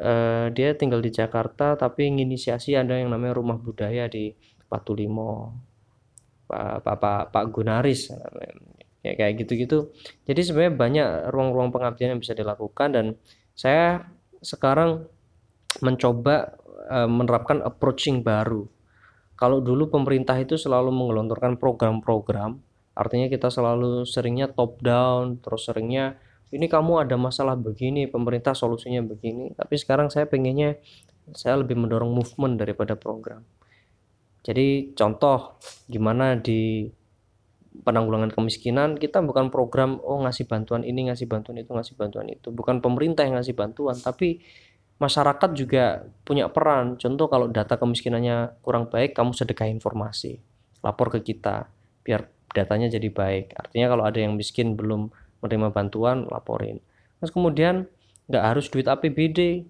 uh, 0.00 0.48
dia 0.48 0.72
tinggal 0.72 1.04
di 1.04 1.12
Jakarta 1.12 1.76
tapi 1.76 2.08
menginisiasi 2.08 2.72
ada 2.72 2.96
yang 2.96 3.12
namanya 3.12 3.36
rumah 3.36 3.60
budaya 3.60 4.08
di 4.08 4.32
Patulimo 4.64 5.52
Pak 6.48 6.80
Pak 6.80 6.96
Pak, 6.96 7.22
Pak 7.34 7.44
Gunaris 7.52 8.08
ya 9.04 9.12
kayak 9.14 9.44
gitu-gitu. 9.44 9.92
Jadi 10.26 10.40
sebenarnya 10.42 10.74
banyak 10.74 11.08
ruang-ruang 11.30 11.70
pengabdian 11.70 12.16
yang 12.16 12.20
bisa 12.22 12.34
dilakukan 12.34 12.88
dan 12.90 13.06
saya 13.54 14.08
sekarang 14.40 15.06
mencoba 15.84 16.56
uh, 16.88 17.06
menerapkan 17.06 17.60
approaching 17.60 18.24
baru 18.24 18.64
kalau 19.36 19.60
dulu 19.60 19.92
pemerintah 19.92 20.36
itu 20.40 20.56
selalu 20.56 20.90
menggelontorkan 20.90 21.60
program-program 21.60 22.58
artinya 22.96 23.28
kita 23.28 23.52
selalu 23.52 24.08
seringnya 24.08 24.50
top 24.50 24.80
down 24.80 25.38
terus 25.44 25.68
seringnya 25.68 26.16
ini 26.54 26.70
kamu 26.70 27.02
ada 27.02 27.18
masalah 27.18 27.58
begini 27.58 28.06
pemerintah 28.06 28.54
solusinya 28.54 29.02
begini. 29.02 29.50
Tapi 29.58 29.74
sekarang 29.74 30.14
saya 30.14 30.30
pengennya 30.30 30.78
saya 31.34 31.58
lebih 31.58 31.74
mendorong 31.74 32.14
movement 32.14 32.54
daripada 32.54 32.94
program. 32.94 33.42
Jadi 34.46 34.94
contoh 34.94 35.58
gimana 35.90 36.38
di 36.38 36.86
penanggulangan 37.76 38.30
kemiskinan 38.32 38.96
kita 38.96 39.20
bukan 39.20 39.50
program 39.50 39.98
oh 40.00 40.22
ngasih 40.24 40.48
bantuan 40.48 40.80
ini 40.86 41.10
ngasih 41.12 41.26
bantuan 41.26 41.58
itu 41.58 41.74
ngasih 41.74 41.98
bantuan 41.98 42.30
itu. 42.30 42.54
Bukan 42.54 42.78
pemerintah 42.78 43.26
yang 43.26 43.42
ngasih 43.42 43.58
bantuan 43.58 43.98
tapi 43.98 44.46
masyarakat 44.96 45.50
juga 45.52 46.08
punya 46.24 46.48
peran. 46.48 46.96
Contoh 46.96 47.28
kalau 47.28 47.46
data 47.52 47.76
kemiskinannya 47.76 48.60
kurang 48.64 48.88
baik 48.88 49.12
kamu 49.12 49.36
sedekah 49.36 49.68
informasi 49.68 50.40
lapor 50.84 51.10
ke 51.10 51.20
kita 51.24 51.68
biar 52.06 52.28
datanya 52.54 52.88
jadi 52.88 53.10
baik. 53.10 53.52
Artinya 53.58 53.86
kalau 53.92 54.04
ada 54.08 54.18
yang 54.22 54.38
miskin 54.38 54.78
belum 54.78 55.12
menerima 55.44 55.68
bantuan 55.74 56.24
laporin. 56.30 56.80
Terus 57.20 57.32
kemudian 57.32 57.84
nggak 58.26 58.44
harus 58.44 58.66
duit 58.72 58.88
APBD 58.88 59.68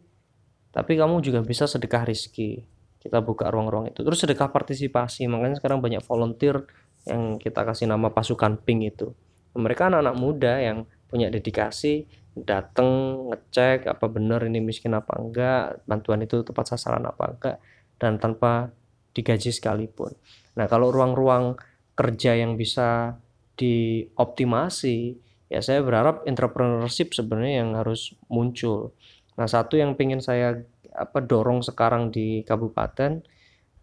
tapi 0.71 0.93
kamu 0.95 1.25
juga 1.25 1.41
bisa 1.41 1.65
sedekah 1.65 2.05
rizki. 2.05 2.63
Kita 3.01 3.23
buka 3.23 3.49
ruang-ruang 3.49 3.91
itu. 3.91 4.05
Terus 4.05 4.19
sedekah 4.23 4.53
partisipasi 4.53 5.25
makanya 5.27 5.59
sekarang 5.59 5.81
banyak 5.81 6.05
volunteer 6.05 6.69
yang 7.07 7.39
kita 7.39 7.63
kasih 7.63 7.87
nama 7.89 8.13
pasukan 8.13 8.61
pink 8.61 8.95
itu. 8.95 9.15
Mereka 9.57 9.89
anak-anak 9.89 10.17
muda 10.21 10.61
yang 10.61 10.85
punya 11.09 11.33
dedikasi 11.33 12.05
datang 12.37 13.23
ngecek 13.33 13.89
apa 13.89 14.07
benar 14.13 14.45
ini 14.45 14.61
miskin 14.61 14.93
apa 14.93 15.17
enggak 15.17 15.81
bantuan 15.89 16.21
itu 16.21 16.45
tepat 16.45 16.77
sasaran 16.77 17.05
apa 17.09 17.25
enggak 17.33 17.57
dan 17.97 18.21
tanpa 18.21 18.69
digaji 19.17 19.49
sekalipun 19.49 20.13
nah 20.53 20.69
kalau 20.69 20.93
ruang-ruang 20.93 21.57
kerja 21.97 22.37
yang 22.37 22.61
bisa 22.61 23.17
dioptimasi 23.57 25.17
ya 25.49 25.65
saya 25.65 25.81
berharap 25.81 26.27
entrepreneurship 26.29 27.17
sebenarnya 27.17 27.65
yang 27.65 27.71
harus 27.79 28.13
muncul. 28.29 28.93
Nah 29.41 29.49
satu 29.49 29.81
yang 29.81 29.97
ingin 29.97 30.21
saya 30.21 30.61
apa 30.97 31.25
dorong 31.25 31.61
sekarang 31.65 32.13
di 32.13 32.45
kabupaten, 32.45 33.25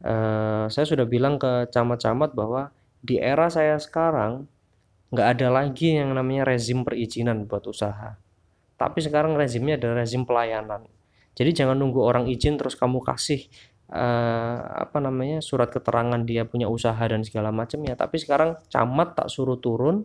eh, 0.05 0.65
saya 0.69 0.85
sudah 0.85 1.05
bilang 1.09 1.41
ke 1.41 1.69
camat-camat 1.73 2.33
bahwa 2.37 2.73
di 3.03 3.19
era 3.19 3.49
saya 3.51 3.77
sekarang 3.81 4.47
nggak 5.13 5.27
ada 5.37 5.47
lagi 5.53 5.93
yang 5.93 6.13
namanya 6.13 6.49
rezim 6.49 6.81
perizinan 6.81 7.45
buat 7.45 7.65
usaha. 7.69 8.17
Tapi 8.83 8.99
sekarang 8.99 9.39
rezimnya 9.39 9.79
adalah 9.79 10.03
rezim 10.03 10.27
pelayanan. 10.27 10.83
Jadi 11.31 11.63
jangan 11.63 11.79
nunggu 11.79 12.03
orang 12.03 12.27
izin 12.27 12.59
terus 12.59 12.75
kamu 12.75 12.99
kasih 12.99 13.47
uh, 13.95 14.59
apa 14.83 14.99
namanya 14.99 15.39
surat 15.39 15.71
keterangan 15.71 16.19
dia 16.27 16.43
punya 16.43 16.67
usaha 16.67 16.99
dan 16.99 17.23
segala 17.23 17.55
macam 17.55 17.79
ya. 17.87 17.95
Tapi 17.95 18.19
sekarang 18.19 18.59
camat 18.67 19.15
tak 19.15 19.31
suruh 19.31 19.55
turun, 19.55 20.03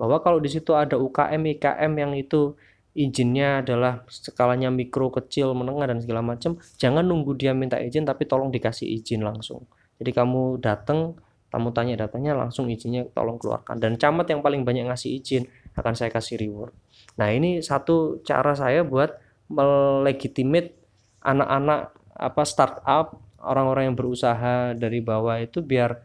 bahwa 0.00 0.20
kalau 0.24 0.40
di 0.40 0.48
situ 0.48 0.72
ada 0.72 1.00
UKM 1.00 1.60
IKM 1.60 1.92
yang 1.96 2.12
itu 2.16 2.56
izinnya 2.96 3.60
adalah 3.60 4.02
skalanya 4.08 4.72
mikro 4.72 5.12
kecil 5.12 5.52
menengah 5.52 5.92
dan 5.92 6.00
segala 6.00 6.24
macam 6.24 6.56
jangan 6.80 7.04
nunggu 7.06 7.36
dia 7.36 7.52
minta 7.54 7.78
izin 7.78 8.02
tapi 8.02 8.26
tolong 8.26 8.50
dikasih 8.50 8.88
izin 8.88 9.22
langsung 9.22 9.68
jadi 10.00 10.10
kamu 10.10 10.58
datang 10.58 11.14
kamu 11.52 11.68
tanya 11.70 11.94
datanya 12.06 12.34
langsung 12.34 12.66
izinnya 12.66 13.06
tolong 13.14 13.38
keluarkan 13.38 13.78
dan 13.78 13.94
camat 14.00 14.26
yang 14.32 14.40
paling 14.42 14.66
banyak 14.66 14.90
ngasih 14.90 15.22
izin 15.22 15.46
akan 15.78 15.94
saya 15.94 16.10
kasih 16.10 16.40
reward 16.40 16.74
nah 17.18 17.32
ini 17.32 17.62
satu 17.64 18.22
cara 18.22 18.54
saya 18.54 18.86
buat 18.86 19.14
melegitimate 19.50 20.76
anak-anak 21.20 21.90
apa 22.14 22.42
startup 22.46 23.18
orang-orang 23.40 23.92
yang 23.92 23.96
berusaha 23.96 24.76
dari 24.76 25.00
bawah 25.00 25.40
itu 25.40 25.64
biar 25.64 25.96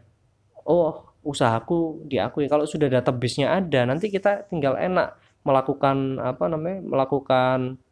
oh 0.66 1.06
usahaku 1.26 2.06
diakui. 2.06 2.46
Kalau 2.46 2.64
sudah 2.64 2.86
database-nya 2.86 3.58
ada 3.58 3.82
nanti 3.82 4.08
kita 4.08 4.46
tinggal 4.46 4.78
enak 4.78 5.18
melakukan 5.42 6.22
apa 6.22 6.46
namanya 6.46 6.78
melakukan 6.86 7.82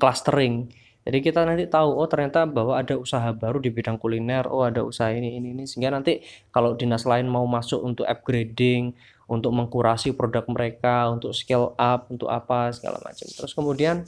clustering. 0.00 0.72
Jadi 1.06 1.22
kita 1.22 1.46
nanti 1.46 1.70
tahu 1.70 2.02
oh 2.02 2.08
ternyata 2.10 2.48
bahwa 2.50 2.74
ada 2.74 2.98
usaha 2.98 3.30
baru 3.30 3.62
di 3.62 3.70
bidang 3.70 3.94
kuliner 3.94 4.48
oh 4.50 4.66
ada 4.66 4.82
usaha 4.82 5.12
ini 5.12 5.38
ini 5.38 5.54
ini. 5.54 5.64
Sehingga 5.68 5.92
nanti 5.92 6.24
kalau 6.50 6.74
dinas 6.74 7.04
lain 7.04 7.28
mau 7.28 7.44
masuk 7.46 7.84
untuk 7.84 8.08
upgrading 8.08 8.96
untuk 9.26 9.50
mengkurasi 9.50 10.14
produk 10.14 10.46
mereka 10.46 11.10
untuk 11.10 11.34
scale 11.34 11.74
up 11.74 12.06
untuk 12.10 12.30
apa 12.30 12.70
segala 12.70 13.02
macam 13.02 13.26
terus 13.26 13.52
kemudian 13.52 14.06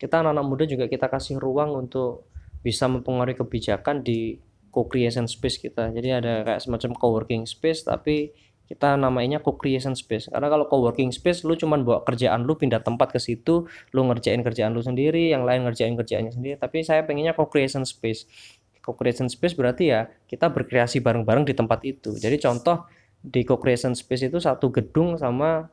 kita 0.00 0.20
anak-anak 0.20 0.44
muda 0.44 0.64
juga 0.68 0.84
kita 0.90 1.06
kasih 1.08 1.38
ruang 1.40 1.72
untuk 1.72 2.28
bisa 2.64 2.88
mempengaruhi 2.88 3.36
kebijakan 3.36 4.00
di 4.00 4.40
co-creation 4.74 5.30
space 5.30 5.62
kita. 5.62 5.94
Jadi 5.94 6.08
ada 6.10 6.42
kayak 6.42 6.60
semacam 6.64 6.90
co-working 6.98 7.46
space 7.46 7.86
tapi 7.86 8.34
kita 8.64 8.96
namanya 8.96 9.38
co-creation 9.38 9.94
space. 9.94 10.32
Karena 10.32 10.50
kalau 10.50 10.66
co-working 10.66 11.14
space 11.14 11.46
lu 11.46 11.54
cuman 11.54 11.86
bawa 11.86 12.02
kerjaan 12.02 12.42
lu 12.42 12.58
pindah 12.58 12.82
tempat 12.82 13.14
ke 13.14 13.20
situ, 13.22 13.70
lu 13.94 14.00
ngerjain 14.10 14.42
kerjaan 14.42 14.74
lu 14.74 14.82
sendiri, 14.82 15.30
yang 15.30 15.46
lain 15.46 15.68
ngerjain 15.68 15.94
kerjaannya 15.94 16.32
sendiri. 16.34 16.56
Tapi 16.58 16.82
saya 16.82 17.06
pengennya 17.06 17.36
co-creation 17.36 17.86
space. 17.86 18.26
Co-creation 18.82 19.30
space 19.30 19.54
berarti 19.54 19.94
ya 19.94 20.10
kita 20.26 20.50
berkreasi 20.50 21.04
bareng-bareng 21.04 21.46
di 21.46 21.54
tempat 21.54 21.84
itu. 21.86 22.16
Jadi 22.16 22.40
contoh 22.40 22.88
di 23.24 23.40
co-creation 23.48 23.96
space 23.96 24.28
itu 24.28 24.36
satu 24.36 24.68
gedung 24.68 25.16
sama 25.16 25.64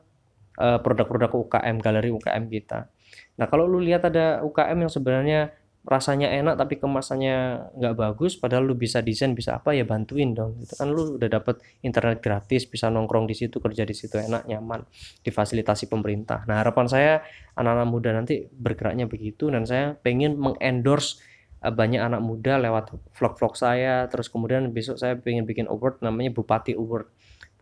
uh, 0.56 0.78
produk-produk 0.80 1.28
UKM, 1.28 1.76
galeri 1.84 2.08
UKM 2.08 2.48
kita. 2.48 2.88
Nah, 3.36 3.46
kalau 3.52 3.68
lu 3.68 3.84
lihat 3.84 4.08
ada 4.08 4.40
UKM 4.40 4.88
yang 4.88 4.92
sebenarnya 4.92 5.52
rasanya 5.82 6.30
enak 6.30 6.62
tapi 6.62 6.78
kemasannya 6.78 7.58
nggak 7.74 7.94
bagus 7.98 8.38
padahal 8.38 8.70
lu 8.70 8.78
bisa 8.78 9.02
desain 9.02 9.34
bisa 9.34 9.58
apa 9.58 9.74
ya 9.74 9.82
bantuin 9.82 10.30
dong 10.30 10.62
itu 10.62 10.78
kan. 10.78 10.86
Lu 10.86 11.18
udah 11.18 11.26
dapet 11.26 11.58
internet 11.82 12.22
gratis 12.22 12.70
bisa 12.70 12.86
nongkrong 12.86 13.26
di 13.26 13.34
situ 13.34 13.58
kerja 13.58 13.82
di 13.82 13.90
situ 13.90 14.14
enak 14.14 14.46
nyaman 14.46 14.86
difasilitasi 15.26 15.90
pemerintah. 15.90 16.46
Nah 16.46 16.62
harapan 16.62 16.86
saya 16.86 17.12
anak-anak 17.58 17.88
muda 17.90 18.10
nanti 18.14 18.46
bergeraknya 18.46 19.10
begitu 19.10 19.50
dan 19.50 19.66
saya 19.66 19.98
pengen 19.98 20.38
mengendorse 20.38 21.18
eh, 21.66 21.74
banyak 21.74 21.98
anak 21.98 22.22
muda 22.22 22.62
lewat 22.62 22.94
vlog-vlog 23.18 23.58
saya. 23.58 24.06
Terus 24.06 24.30
kemudian 24.30 24.70
besok 24.70 25.02
saya 25.02 25.18
pengen 25.18 25.50
bikin 25.50 25.66
award 25.66 25.98
namanya 25.98 26.30
Bupati 26.30 26.78
Award 26.78 27.10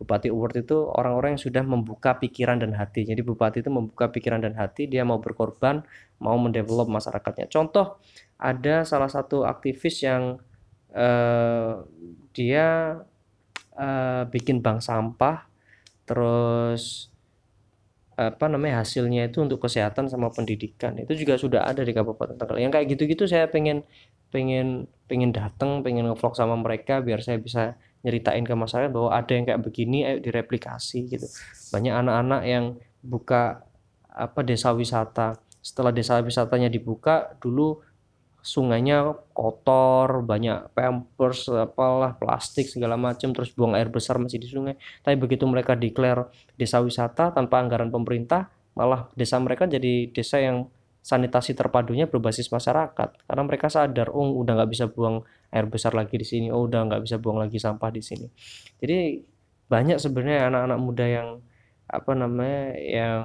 Bupati 0.01 0.33
Award 0.33 0.65
itu 0.65 0.81
orang-orang 0.81 1.37
yang 1.37 1.43
sudah 1.45 1.61
membuka 1.61 2.17
pikiran 2.17 2.57
dan 2.57 2.73
hati. 2.73 3.05
Jadi 3.05 3.21
bupati 3.21 3.61
itu 3.61 3.69
membuka 3.69 4.09
pikiran 4.09 4.41
dan 4.41 4.57
hati, 4.57 4.89
dia 4.89 5.05
mau 5.05 5.21
berkorban, 5.21 5.85
mau 6.17 6.33
mendevelop 6.41 6.89
masyarakatnya. 6.89 7.45
Contoh, 7.53 8.01
ada 8.41 8.81
salah 8.81 9.13
satu 9.13 9.45
aktivis 9.45 10.01
yang 10.01 10.41
eh, 10.97 11.73
dia 12.33 12.97
eh, 13.77 14.23
bikin 14.25 14.65
bank 14.65 14.81
sampah 14.81 15.45
terus 16.09 17.13
apa 18.19 18.45
namanya 18.51 18.83
hasilnya 18.83 19.31
itu 19.31 19.41
untuk 19.41 19.63
kesehatan 19.65 20.05
sama 20.11 20.29
pendidikan 20.29 20.93
itu 20.99 21.15
juga 21.17 21.39
sudah 21.39 21.65
ada 21.65 21.81
di 21.81 21.89
Kabupaten 21.95 22.37
Trenggalek 22.37 22.61
yang 22.61 22.73
kayak 22.73 22.87
gitu-gitu 22.93 23.25
saya 23.25 23.47
pengen 23.49 23.81
pengen 24.29 24.85
pengen 25.09 25.33
datang 25.33 25.81
pengen 25.81 26.11
ngevlog 26.11 26.37
sama 26.37 26.53
mereka 26.59 26.99
biar 27.01 27.23
saya 27.23 27.41
bisa 27.41 27.79
nyeritain 28.01 28.41
ke 28.41 28.53
masyarakat 28.53 28.89
bahwa 28.89 29.09
ada 29.13 29.31
yang 29.33 29.45
kayak 29.45 29.61
begini 29.61 30.05
ayo 30.05 30.17
direplikasi 30.21 31.09
gitu. 31.09 31.27
Banyak 31.73 31.93
anak-anak 31.93 32.41
yang 32.45 32.65
buka 33.01 33.65
apa 34.09 34.41
desa 34.41 34.73
wisata. 34.73 35.37
Setelah 35.61 35.93
desa 35.93 36.17
wisatanya 36.19 36.67
dibuka 36.67 37.37
dulu 37.37 37.81
sungainya 38.41 39.13
kotor 39.37 40.25
banyak 40.25 40.73
pampers 40.73 41.45
apalah 41.53 42.17
plastik 42.17 42.65
segala 42.65 42.97
macam 42.97 43.37
terus 43.37 43.53
buang 43.53 43.77
air 43.77 43.93
besar 43.93 44.17
masih 44.17 44.41
di 44.41 44.49
sungai. 44.49 44.75
Tapi 45.05 45.15
begitu 45.21 45.45
mereka 45.45 45.77
declare 45.77 46.33
desa 46.57 46.81
wisata 46.81 47.29
tanpa 47.29 47.61
anggaran 47.61 47.93
pemerintah 47.93 48.49
malah 48.73 49.11
desa 49.13 49.37
mereka 49.37 49.67
jadi 49.67 50.09
desa 50.09 50.41
yang 50.41 50.65
sanitasi 51.01 51.57
terpadunya 51.57 52.05
berbasis 52.05 52.53
masyarakat. 52.53 53.25
Karena 53.25 53.43
mereka 53.43 53.67
sadar 53.67 54.13
oh 54.13 54.37
udah 54.37 54.61
nggak 54.61 54.71
bisa 54.71 54.85
buang 54.87 55.25
air 55.51 55.67
besar 55.67 55.91
lagi 55.97 56.15
di 56.15 56.23
sini 56.23 56.47
oh 56.53 56.63
udah 56.69 56.87
nggak 56.87 57.01
bisa 57.03 57.17
buang 57.17 57.41
lagi 57.41 57.57
sampah 57.57 57.89
di 57.89 58.01
sini. 58.05 58.29
Jadi 58.77 59.19
banyak 59.67 59.97
sebenarnya 59.97 60.47
anak-anak 60.47 60.79
muda 60.79 61.05
yang 61.09 61.29
apa 61.91 62.11
namanya 62.15 62.77
yang 62.79 63.23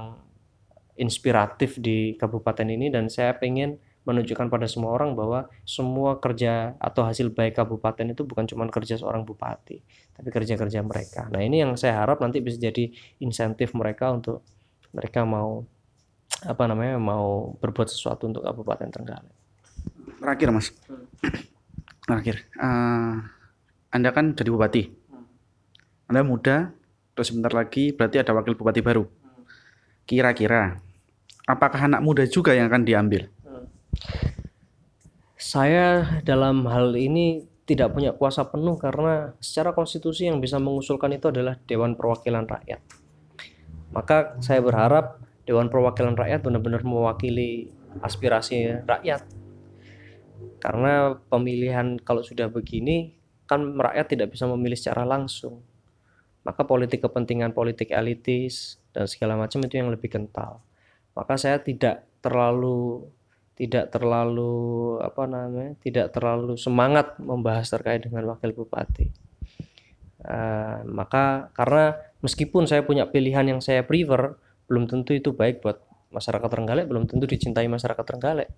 inspiratif 0.96 1.76
di 1.78 2.16
kabupaten 2.16 2.66
ini. 2.66 2.88
Dan 2.88 3.12
saya 3.12 3.36
pengen 3.36 3.78
menunjukkan 4.06 4.46
pada 4.46 4.70
semua 4.70 4.94
orang 4.94 5.18
bahwa 5.18 5.50
semua 5.66 6.22
kerja 6.22 6.78
atau 6.78 7.02
hasil 7.02 7.34
baik 7.34 7.58
kabupaten 7.58 8.14
itu 8.14 8.22
bukan 8.22 8.46
cuma 8.46 8.64
kerja 8.70 8.94
seorang 8.94 9.26
bupati, 9.26 9.82
tapi 10.14 10.28
kerja-kerja 10.30 10.80
mereka. 10.86 11.26
Nah, 11.34 11.42
ini 11.42 11.66
yang 11.66 11.74
saya 11.74 12.06
harap 12.06 12.22
nanti 12.22 12.38
bisa 12.38 12.54
jadi 12.54 12.86
insentif 13.18 13.74
mereka 13.74 14.14
untuk 14.14 14.46
mereka 14.94 15.26
mau 15.26 15.66
apa 16.44 16.62
namanya 16.68 17.00
mau 17.00 17.56
berbuat 17.58 17.88
sesuatu 17.88 18.28
untuk 18.28 18.44
Kabupaten 18.44 18.88
Trenggalek. 18.92 19.34
Terakhir, 20.20 20.48
Mas. 20.52 20.72
Terakhir. 22.06 22.46
Uh, 22.56 23.24
anda 23.90 24.12
kan 24.12 24.36
jadi 24.36 24.52
bupati. 24.52 24.92
Anda 26.06 26.22
muda, 26.22 26.70
terus 27.16 27.32
sebentar 27.32 27.50
lagi 27.50 27.90
berarti 27.96 28.20
ada 28.20 28.36
wakil 28.36 28.54
bupati 28.54 28.80
baru. 28.84 29.08
Kira-kira 30.06 30.78
apakah 31.48 31.90
anak 31.90 32.04
muda 32.04 32.22
juga 32.28 32.54
yang 32.54 32.70
akan 32.70 32.86
diambil? 32.86 33.26
Saya 35.34 36.20
dalam 36.22 36.66
hal 36.70 36.94
ini 36.94 37.46
tidak 37.66 37.98
punya 37.98 38.14
kuasa 38.14 38.46
penuh 38.46 38.78
karena 38.78 39.34
secara 39.42 39.74
konstitusi 39.74 40.30
yang 40.30 40.38
bisa 40.38 40.62
mengusulkan 40.62 41.10
itu 41.18 41.34
adalah 41.34 41.58
Dewan 41.66 41.98
Perwakilan 41.98 42.46
Rakyat. 42.46 42.78
Maka 43.90 44.38
saya 44.38 44.62
berharap 44.62 45.25
Dewan 45.46 45.70
Perwakilan 45.70 46.18
Rakyat 46.18 46.42
benar-benar 46.42 46.82
mewakili 46.82 47.70
aspirasi 48.02 48.82
rakyat. 48.84 49.22
Karena 50.60 51.16
pemilihan 51.30 51.96
kalau 52.02 52.20
sudah 52.26 52.50
begini 52.50 53.14
kan 53.46 53.78
rakyat 53.78 54.06
tidak 54.10 54.28
bisa 54.34 54.50
memilih 54.50 54.76
secara 54.76 55.06
langsung. 55.06 55.62
Maka 56.42 56.66
politik 56.66 57.02
kepentingan 57.02 57.54
politik 57.54 57.94
elitis 57.94 58.82
dan 58.90 59.06
segala 59.06 59.38
macam 59.38 59.62
itu 59.62 59.78
yang 59.78 59.90
lebih 59.90 60.10
kental. 60.10 60.62
Maka 61.14 61.38
saya 61.38 61.62
tidak 61.62 62.06
terlalu 62.18 63.06
tidak 63.56 63.88
terlalu 63.88 64.98
apa 65.00 65.24
namanya 65.24 65.72
tidak 65.80 66.12
terlalu 66.12 66.60
semangat 66.60 67.16
membahas 67.16 67.72
terkait 67.72 68.04
dengan 68.04 68.36
wakil 68.36 68.52
bupati 68.52 69.08
uh, 70.28 70.84
maka 70.84 71.48
karena 71.56 71.96
meskipun 72.20 72.68
saya 72.68 72.84
punya 72.84 73.08
pilihan 73.08 73.48
yang 73.56 73.60
saya 73.64 73.80
prefer 73.80 74.36
belum 74.66 74.90
tentu 74.90 75.14
itu 75.14 75.34
baik 75.34 75.62
buat 75.62 75.82
masyarakat 76.10 76.48
Trenggalek 76.48 76.86
belum 76.86 77.06
tentu 77.10 77.26
dicintai 77.26 77.66
masyarakat 77.66 78.04
Trenggalek 78.04 78.48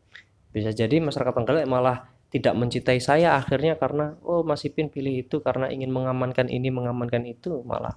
bisa 0.52 0.72
jadi 0.72 1.00
masyarakat 1.00 1.32
Trenggalek 1.32 1.66
malah 1.68 2.08
tidak 2.28 2.52
mencintai 2.56 3.00
saya 3.00 3.40
akhirnya 3.40 3.80
karena 3.80 4.16
oh 4.24 4.44
Mas 4.44 4.64
Ipin 4.64 4.92
pilih 4.92 5.24
itu 5.24 5.40
karena 5.40 5.72
ingin 5.72 5.88
mengamankan 5.88 6.52
ini 6.52 6.68
mengamankan 6.68 7.24
itu 7.24 7.64
malah 7.64 7.96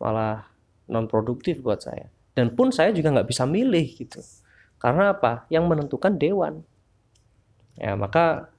malah 0.00 0.48
non 0.88 1.08
produktif 1.08 1.60
buat 1.60 1.84
saya 1.84 2.08
dan 2.32 2.52
pun 2.52 2.72
saya 2.72 2.92
juga 2.92 3.12
nggak 3.12 3.28
bisa 3.28 3.44
milih 3.44 3.84
gitu 3.96 4.20
karena 4.86 5.16
apa? 5.16 5.48
Yang 5.48 5.64
menentukan 5.66 6.12
dewan. 6.20 6.62
Ya, 7.76 7.96
maka 7.96 8.52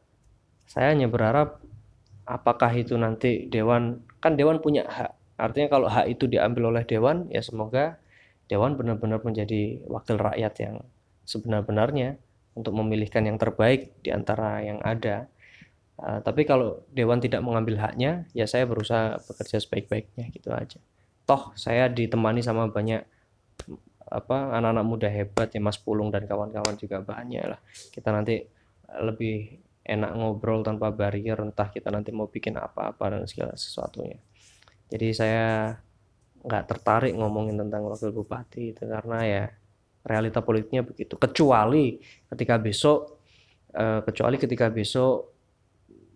saya 0.69 0.93
hanya 0.93 1.09
berharap 1.09 1.61
apakah 2.27 2.69
itu 2.75 2.97
nanti 2.97 3.47
dewan 3.49 4.03
kan 4.21 4.35
dewan 4.37 4.61
punya 4.61 4.85
hak. 4.85 5.13
Artinya 5.37 5.67
kalau 5.69 5.87
hak 5.87 6.09
itu 6.09 6.25
diambil 6.25 6.73
oleh 6.73 6.83
dewan, 6.85 7.29
ya 7.29 7.41
semoga 7.45 8.01
dewan 8.47 8.79
benar-benar 8.79 9.23
menjadi 9.23 9.83
wakil 9.87 10.17
rakyat 10.19 10.53
yang 10.63 10.75
sebenar-benarnya 11.27 12.19
untuk 12.55 12.73
memilihkan 12.73 13.27
yang 13.27 13.37
terbaik 13.37 13.93
di 14.01 14.09
antara 14.09 14.63
yang 14.63 14.81
ada. 14.81 15.27
Uh, 15.97 16.21
tapi 16.21 16.45
kalau 16.47 16.81
dewan 16.93 17.21
tidak 17.21 17.43
mengambil 17.43 17.77
haknya, 17.81 18.25
ya 18.33 18.49
saya 18.49 18.65
berusaha 18.65 19.19
bekerja 19.27 19.61
sebaik-baiknya 19.61 20.25
gitu 20.33 20.49
aja. 20.55 20.79
Toh 21.27 21.53
saya 21.59 21.91
ditemani 21.91 22.41
sama 22.41 22.71
banyak 22.71 23.03
apa 24.07 24.55
anak-anak 24.55 24.85
muda 24.87 25.09
hebat 25.11 25.51
ya 25.51 25.59
Mas 25.59 25.75
Pulung 25.75 26.07
dan 26.07 26.23
kawan-kawan 26.23 26.79
juga 26.79 27.03
banyak 27.03 27.43
lah 27.43 27.59
kita 27.91 28.15
nanti 28.15 28.39
lebih 29.03 29.59
enak 29.83 30.15
ngobrol 30.15 30.63
tanpa 30.63 30.95
barrier 30.95 31.35
entah 31.43 31.67
kita 31.67 31.91
nanti 31.91 32.15
mau 32.15 32.31
bikin 32.31 32.55
apa-apa 32.55 33.19
dan 33.19 33.27
segala 33.27 33.59
sesuatunya 33.59 34.15
jadi 34.87 35.07
saya 35.11 35.47
nggak 36.47 36.63
tertarik 36.71 37.13
ngomongin 37.13 37.59
tentang 37.59 37.83
wakil 37.83 38.15
bupati 38.15 38.71
itu 38.71 38.87
karena 38.87 39.19
ya 39.27 39.43
realita 40.07 40.39
politiknya 40.39 40.87
begitu. 40.87 41.19
Kecuali 41.19 41.99
ketika 42.31 42.55
besok 42.55 43.19
uh, 43.75 43.99
kecuali 44.07 44.39
ketika 44.39 44.71
besok 44.71 45.35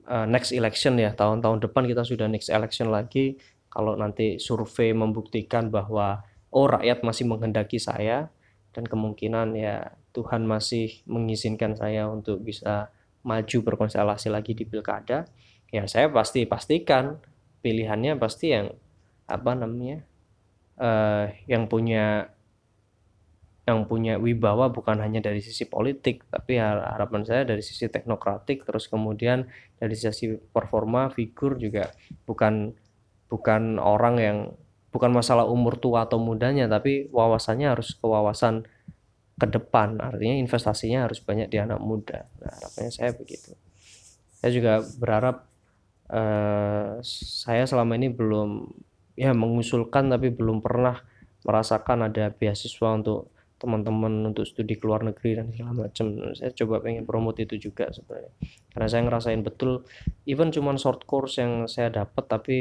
uh, 0.08 0.24
next 0.24 0.56
election 0.56 0.96
ya 0.96 1.12
tahun-tahun 1.12 1.68
depan 1.68 1.84
kita 1.84 2.08
sudah 2.08 2.32
next 2.32 2.48
election 2.48 2.88
lagi. 2.90 3.36
Kalau 3.72 3.96
nanti 3.96 4.36
survei 4.36 4.92
membuktikan 4.92 5.72
bahwa 5.72 6.24
oh 6.52 6.68
rakyat 6.68 7.08
masih 7.08 7.24
menghendaki 7.28 7.80
saya 7.80 8.28
dan 8.76 8.84
kemungkinan 8.88 9.56
ya 9.56 9.96
Tuhan 10.12 10.44
masih 10.44 11.04
mengizinkan 11.08 11.76
saya 11.80 12.08
untuk 12.12 12.44
bisa 12.44 12.92
maju 13.24 13.58
berkonstelasi 13.64 14.28
lagi 14.28 14.52
di 14.52 14.68
pilkada 14.68 15.24
ya 15.72 15.88
saya 15.88 16.12
pasti 16.12 16.44
pastikan 16.44 17.16
pilihannya 17.64 18.20
pasti 18.20 18.52
yang 18.52 18.76
apa 19.32 19.56
namanya 19.56 20.04
uh, 20.82 21.30
yang 21.46 21.70
punya 21.70 22.34
yang 23.62 23.86
punya 23.86 24.18
wibawa 24.18 24.74
bukan 24.74 24.98
hanya 25.00 25.22
dari 25.22 25.38
sisi 25.38 25.70
politik 25.70 26.26
tapi 26.34 26.58
harapan 26.58 27.22
saya 27.22 27.46
dari 27.46 27.62
sisi 27.62 27.86
teknokratik 27.88 28.66
terus 28.66 28.90
kemudian 28.90 29.46
dari 29.78 29.94
sisi 29.94 30.34
performa 30.34 31.14
figur 31.14 31.62
juga. 31.62 31.94
Bukan 32.26 32.74
bukan 33.30 33.78
orang 33.78 34.16
yang 34.18 34.38
bukan 34.92 35.14
masalah 35.14 35.48
umur 35.48 35.78
tua 35.78 36.10
atau 36.10 36.20
mudanya 36.20 36.68
tapi 36.68 37.08
wawasannya 37.14 37.72
harus 37.72 37.94
ke 37.94 38.04
wawasan 38.04 38.66
ke 39.38 39.46
depan. 39.46 40.02
Artinya 40.02 40.36
investasinya 40.42 41.06
harus 41.06 41.22
banyak 41.22 41.48
di 41.48 41.62
anak 41.62 41.78
muda. 41.80 42.26
Nah 42.42 42.52
harapannya 42.52 42.92
saya 42.92 43.14
begitu. 43.14 43.54
Saya 44.42 44.52
juga 44.58 44.74
berharap 44.98 45.46
eh, 46.10 46.98
saya 47.06 47.64
selama 47.70 47.94
ini 47.94 48.10
belum 48.10 48.74
ya 49.16 49.32
mengusulkan 49.36 50.12
tapi 50.12 50.32
belum 50.32 50.64
pernah 50.64 51.00
merasakan 51.42 52.12
ada 52.12 52.32
beasiswa 52.32 52.90
untuk 52.94 53.34
teman-teman 53.62 54.34
untuk 54.34 54.50
studi 54.50 54.74
ke 54.74 54.90
luar 54.90 55.06
negeri 55.06 55.38
dan 55.38 55.54
segala 55.54 55.86
macam. 55.86 56.34
Saya 56.34 56.50
coba 56.50 56.82
pengen 56.82 57.06
promote 57.06 57.46
itu 57.46 57.70
juga 57.70 57.94
sebenarnya. 57.94 58.34
Karena 58.74 58.88
saya 58.90 59.02
ngerasain 59.06 59.42
betul 59.46 59.86
even 60.26 60.50
cuman 60.50 60.82
short 60.82 61.06
course 61.06 61.38
yang 61.38 61.70
saya 61.70 61.94
dapat 61.94 62.26
tapi 62.26 62.58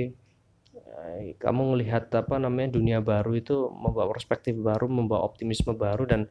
kamu 1.40 1.76
melihat 1.76 2.08
apa 2.12 2.36
namanya 2.36 2.76
dunia 2.76 2.98
baru 3.00 3.36
itu 3.36 3.72
membawa 3.72 4.12
perspektif 4.12 4.56
baru 4.56 4.86
membawa 4.86 5.24
optimisme 5.26 5.72
baru 5.74 6.04
dan 6.06 6.28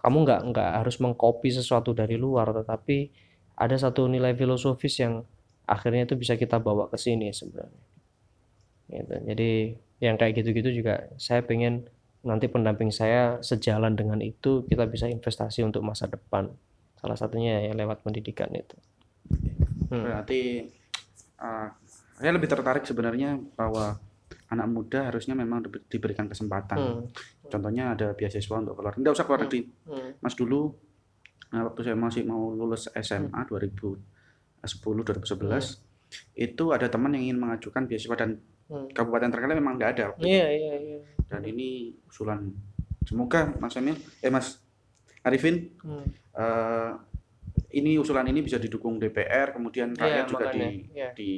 kamu 0.00 0.26
nggak 0.26 0.40
nggak 0.50 0.70
harus 0.82 0.96
mengcopy 0.98 1.52
sesuatu 1.52 1.92
dari 1.92 2.16
luar 2.16 2.50
tetapi 2.50 3.10
ada 3.60 3.76
satu 3.76 4.08
nilai 4.08 4.32
filosofis 4.32 5.04
yang 5.04 5.22
akhirnya 5.68 6.08
itu 6.08 6.16
bisa 6.16 6.34
kita 6.34 6.58
bawa 6.58 6.88
ke 6.88 6.96
sini 6.96 7.30
sebenarnya 7.30 7.89
gitu. 8.90 9.14
jadi 9.24 9.50
yang 10.00 10.16
kayak 10.18 10.42
gitu-gitu 10.42 10.82
juga 10.82 11.08
saya 11.16 11.44
pengen 11.46 11.86
nanti 12.20 12.50
pendamping 12.52 12.92
saya 12.92 13.40
sejalan 13.40 13.96
dengan 13.96 14.20
itu 14.20 14.68
kita 14.68 14.84
bisa 14.90 15.08
investasi 15.08 15.64
untuk 15.64 15.80
masa 15.80 16.10
depan 16.10 16.52
salah 17.00 17.16
satunya 17.16 17.64
ya 17.64 17.72
lewat 17.72 18.04
pendidikan 18.04 18.52
itu 18.52 18.76
hmm. 19.88 20.04
berarti 20.04 20.68
uh, 21.40 21.68
saya 22.20 22.30
lebih 22.36 22.48
tertarik 22.52 22.84
sebenarnya 22.84 23.40
bahwa 23.56 23.96
anak 24.50 24.66
muda 24.68 25.08
harusnya 25.08 25.38
memang 25.38 25.62
diberikan 25.86 26.26
kesempatan. 26.26 26.78
Hmm. 26.78 27.02
Contohnya 27.46 27.94
ada 27.94 28.12
beasiswa 28.12 28.58
untuk 28.58 28.76
keluar. 28.78 28.98
Tidak 28.98 29.14
usah 29.14 29.24
keluar 29.24 29.46
negeri. 29.46 29.62
Hmm. 29.86 30.10
Mas 30.18 30.34
dulu 30.34 30.74
nah, 31.54 31.70
waktu 31.70 31.80
saya 31.86 31.96
masih 31.96 32.26
mau 32.26 32.50
lulus 32.52 32.90
SMA 32.98 33.30
hmm. 33.30 33.48
2010 33.48 34.66
2011 34.66 35.38
hmm. 35.38 35.89
Itu 36.32 36.64
ada 36.70 36.86
teman 36.86 37.12
yang 37.12 37.24
ingin 37.26 37.38
mengajukan 37.38 37.84
beasiswa 37.84 38.14
dan 38.14 38.40
Hmm. 38.66 38.86
kabupaten 38.86 39.28
terkena 39.28 39.52
memang 39.52 39.74
nggak 39.74 39.90
ada 39.92 40.04
Iya, 40.16 40.46
iya, 40.48 40.74
iya. 40.78 40.98
dan 41.26 41.42
ini 41.42 41.90
usulan 42.06 42.54
semoga 43.02 43.50
Mas 43.56 43.74
Emil 43.74 43.94
eh 44.16 44.30
Mas 44.30 44.62
Arifin 45.20 45.74
Hmm. 45.76 46.06
eh, 46.32 46.90
ini 47.72 47.94
usulan 47.96 48.22
ini 48.24 48.40
bisa 48.40 48.56
didukung 48.56 48.96
DPR 48.96 49.50
kemudian 49.52 49.90
rakyat 49.92 50.22
Iya, 50.22 50.30
juga 50.30 50.44
di. 50.48 50.86
Iya. 50.88 51.10
di 51.12 51.30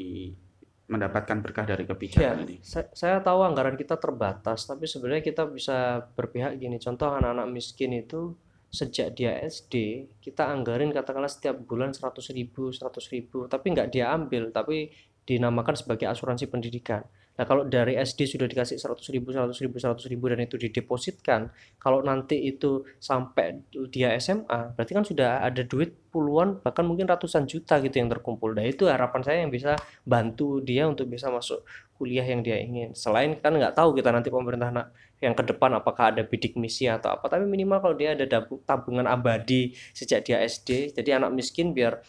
mendapatkan 0.85 1.41
berkah 1.41 1.65
dari 1.65 1.83
Ya, 1.83 1.89
kebijakan 1.89 2.37
ini 2.45 2.57
sa- 2.61 2.91
saya 2.93 3.17
tahu 3.19 3.41
anggaran 3.41 3.75
kita 3.75 3.97
terbatas, 3.97 4.69
tapi 4.69 4.85
sebenarnya 4.85 5.25
kita 5.25 5.49
bisa 5.49 6.05
berpihak 6.13 6.59
gini. 6.59 6.77
Contoh 6.77 7.09
anak-anak 7.11 7.49
miskin 7.49 7.97
itu 7.97 8.37
sejak 8.73 9.13
dia 9.13 9.37
SD, 9.37 10.09
kita 10.25 10.49
anggarin 10.49 10.91
katakanlah 10.97 11.29
setiap 11.29 11.61
bulan 11.69 11.93
100 11.93 12.33
ribu, 12.33 12.73
100 12.73 13.13
ribu, 13.13 13.45
tapi 13.45 13.77
nggak 13.77 13.93
dia 13.93 14.09
ambil, 14.17 14.49
tapi 14.49 14.89
dinamakan 15.29 15.77
sebagai 15.77 16.09
asuransi 16.09 16.49
pendidikan. 16.49 17.05
Nah, 17.33 17.45
kalau 17.49 17.65
dari 17.65 17.97
SD 17.97 18.29
sudah 18.29 18.45
dikasih 18.45 18.77
100 18.77 19.09
ribu, 19.09 19.33
100 19.33 19.57
ribu, 19.65 19.81
100 19.81 20.05
ribu, 20.13 20.25
dan 20.29 20.45
itu 20.45 20.61
didepositkan, 20.61 21.49
kalau 21.81 22.05
nanti 22.05 22.37
itu 22.37 22.85
sampai 23.01 23.65
dia 23.89 24.13
SMA, 24.21 24.77
berarti 24.77 24.93
kan 24.93 25.05
sudah 25.05 25.41
ada 25.41 25.65
duit 25.65 25.97
puluhan, 26.13 26.61
bahkan 26.61 26.85
mungkin 26.85 27.09
ratusan 27.09 27.49
juta 27.49 27.81
gitu 27.81 27.97
yang 27.97 28.13
terkumpul. 28.13 28.53
Nah, 28.53 28.69
itu 28.69 28.85
harapan 28.85 29.25
saya 29.25 29.39
yang 29.41 29.49
bisa 29.49 29.81
bantu 30.05 30.61
dia 30.61 30.85
untuk 30.85 31.09
bisa 31.09 31.33
masuk 31.33 31.65
kuliah 31.97 32.27
yang 32.27 32.45
dia 32.45 32.61
ingin. 32.61 32.93
Selain 32.93 33.33
kan 33.41 33.57
nggak 33.57 33.73
tahu 33.73 33.97
kita 33.97 34.13
nanti 34.13 34.29
pemerintah 34.29 34.69
nak 34.69 34.93
yang 35.23 35.33
ke 35.33 35.47
depan 35.47 35.73
apakah 35.79 36.13
ada 36.13 36.27
bidik 36.27 36.59
misi 36.59 36.85
atau 36.91 37.15
apa, 37.15 37.31
tapi 37.33 37.49
minimal 37.49 37.79
kalau 37.79 37.97
dia 37.97 38.13
ada 38.13 38.27
tabungan 38.67 39.07
abadi 39.07 39.73
sejak 39.97 40.27
dia 40.27 40.43
SD, 40.43 40.99
jadi 40.99 41.23
anak 41.23 41.31
miskin 41.33 41.71
biar 41.73 42.03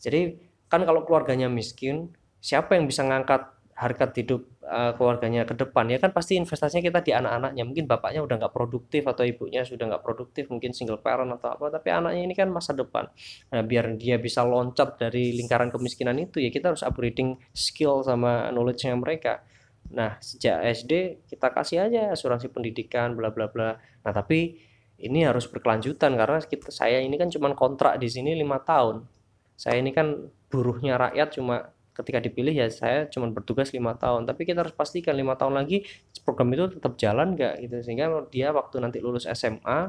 jadi 0.00 0.38
kan 0.70 0.86
kalau 0.86 1.04
keluarganya 1.04 1.50
miskin, 1.50 2.14
siapa 2.40 2.78
yang 2.78 2.88
bisa 2.88 3.04
ngangkat 3.04 3.59
harkat 3.80 4.12
hidup 4.20 4.44
uh, 4.60 4.92
keluarganya 4.92 5.48
ke 5.48 5.56
depan. 5.56 5.88
Ya 5.88 5.96
kan 5.96 6.12
pasti 6.12 6.36
investasinya 6.36 6.84
kita 6.84 7.00
di 7.00 7.16
anak-anaknya. 7.16 7.64
Mungkin 7.64 7.88
bapaknya 7.88 8.20
udah 8.20 8.36
nggak 8.36 8.52
produktif 8.52 9.08
atau 9.08 9.24
ibunya 9.24 9.64
sudah 9.64 9.88
nggak 9.88 10.04
produktif 10.04 10.52
mungkin 10.52 10.76
single 10.76 11.00
parent 11.00 11.32
atau 11.32 11.56
apa. 11.56 11.80
Tapi 11.80 11.88
anaknya 11.88 12.22
ini 12.28 12.36
kan 12.36 12.52
masa 12.52 12.76
depan. 12.76 13.08
Nah 13.48 13.64
biar 13.64 13.96
dia 13.96 14.20
bisa 14.20 14.44
loncat 14.44 15.00
dari 15.00 15.32
lingkaran 15.32 15.72
kemiskinan 15.72 16.20
itu 16.20 16.44
ya 16.44 16.52
kita 16.52 16.76
harus 16.76 16.84
upgrading 16.84 17.40
skill 17.56 18.04
sama 18.04 18.52
knowledge-nya 18.52 18.92
mereka. 19.00 19.40
Nah 19.96 20.20
sejak 20.20 20.60
SD 20.60 21.24
kita 21.24 21.48
kasih 21.48 21.88
aja 21.88 22.12
asuransi 22.12 22.52
pendidikan 22.52 23.16
bla 23.16 23.32
bla 23.32 23.48
bla. 23.48 23.80
Nah 23.80 24.12
tapi 24.12 24.60
ini 25.00 25.24
harus 25.24 25.48
berkelanjutan 25.48 26.12
karena 26.20 26.36
kita 26.44 26.68
saya 26.68 27.00
ini 27.00 27.16
kan 27.16 27.32
cuma 27.32 27.48
kontrak 27.56 27.96
di 27.96 28.12
sini 28.12 28.36
lima 28.36 28.60
tahun. 28.60 29.08
Saya 29.56 29.80
ini 29.80 29.96
kan 29.96 30.28
buruhnya 30.52 31.00
rakyat 31.00 31.40
cuma 31.40 31.72
ketika 31.96 32.18
dipilih 32.22 32.54
ya 32.54 32.66
saya 32.70 33.06
cuma 33.10 33.28
bertugas 33.30 33.70
lima 33.74 33.96
tahun. 33.98 34.24
Tapi 34.28 34.46
kita 34.48 34.62
harus 34.66 34.74
pastikan 34.74 35.14
lima 35.16 35.34
tahun 35.36 35.58
lagi 35.58 35.84
program 36.22 36.50
itu 36.54 36.80
tetap 36.80 36.96
jalan 36.96 37.34
nggak 37.36 37.54
gitu. 37.66 37.76
Sehingga 37.84 38.28
dia 38.30 38.54
waktu 38.54 38.80
nanti 38.80 38.98
lulus 39.02 39.26
SMA 39.30 39.80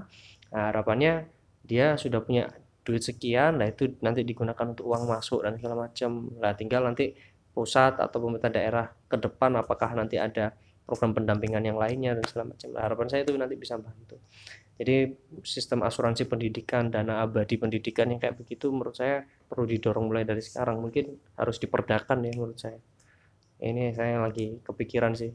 nah, 0.52 0.66
harapannya 0.74 1.30
dia 1.66 1.96
sudah 1.96 2.20
punya 2.26 2.50
duit 2.82 3.06
sekian 3.06 3.62
nah 3.62 3.70
itu 3.70 3.94
nanti 4.02 4.26
digunakan 4.26 4.74
untuk 4.74 4.90
uang 4.90 5.06
masuk 5.08 5.46
dan 5.46 5.58
segala 5.58 5.90
macam. 5.90 6.32
Lah 6.42 6.54
tinggal 6.58 6.86
nanti 6.88 7.14
pusat 7.52 8.00
atau 8.00 8.18
pemerintah 8.18 8.52
daerah 8.52 8.86
ke 9.12 9.20
depan 9.20 9.60
apakah 9.60 9.92
nanti 9.92 10.16
ada 10.16 10.56
program 10.88 11.16
pendampingan 11.16 11.64
yang 11.64 11.78
lainnya 11.80 12.16
dan 12.18 12.24
segala 12.28 12.56
macam. 12.56 12.68
Nah, 12.74 12.82
harapan 12.84 13.08
saya 13.08 13.22
itu 13.24 13.32
nanti 13.36 13.56
bisa 13.56 13.76
bantu 13.80 14.20
jadi 14.82 15.14
sistem 15.42 15.82
asuransi 15.82 16.26
pendidikan 16.26 16.90
dana 16.90 17.22
abadi 17.22 17.54
pendidikan 17.56 18.10
yang 18.10 18.18
kayak 18.18 18.34
begitu 18.36 18.68
menurut 18.68 18.94
saya 18.94 19.22
perlu 19.46 19.64
didorong 19.64 20.10
mulai 20.10 20.26
dari 20.26 20.42
sekarang. 20.42 20.82
Mungkin 20.82 21.06
harus 21.36 21.56
diperdakan 21.56 22.18
ya 22.24 22.34
menurut 22.34 22.58
saya. 22.58 22.82
Ini 23.60 23.94
saya 23.94 24.18
lagi 24.20 24.58
kepikiran 24.60 25.14
sih. 25.14 25.30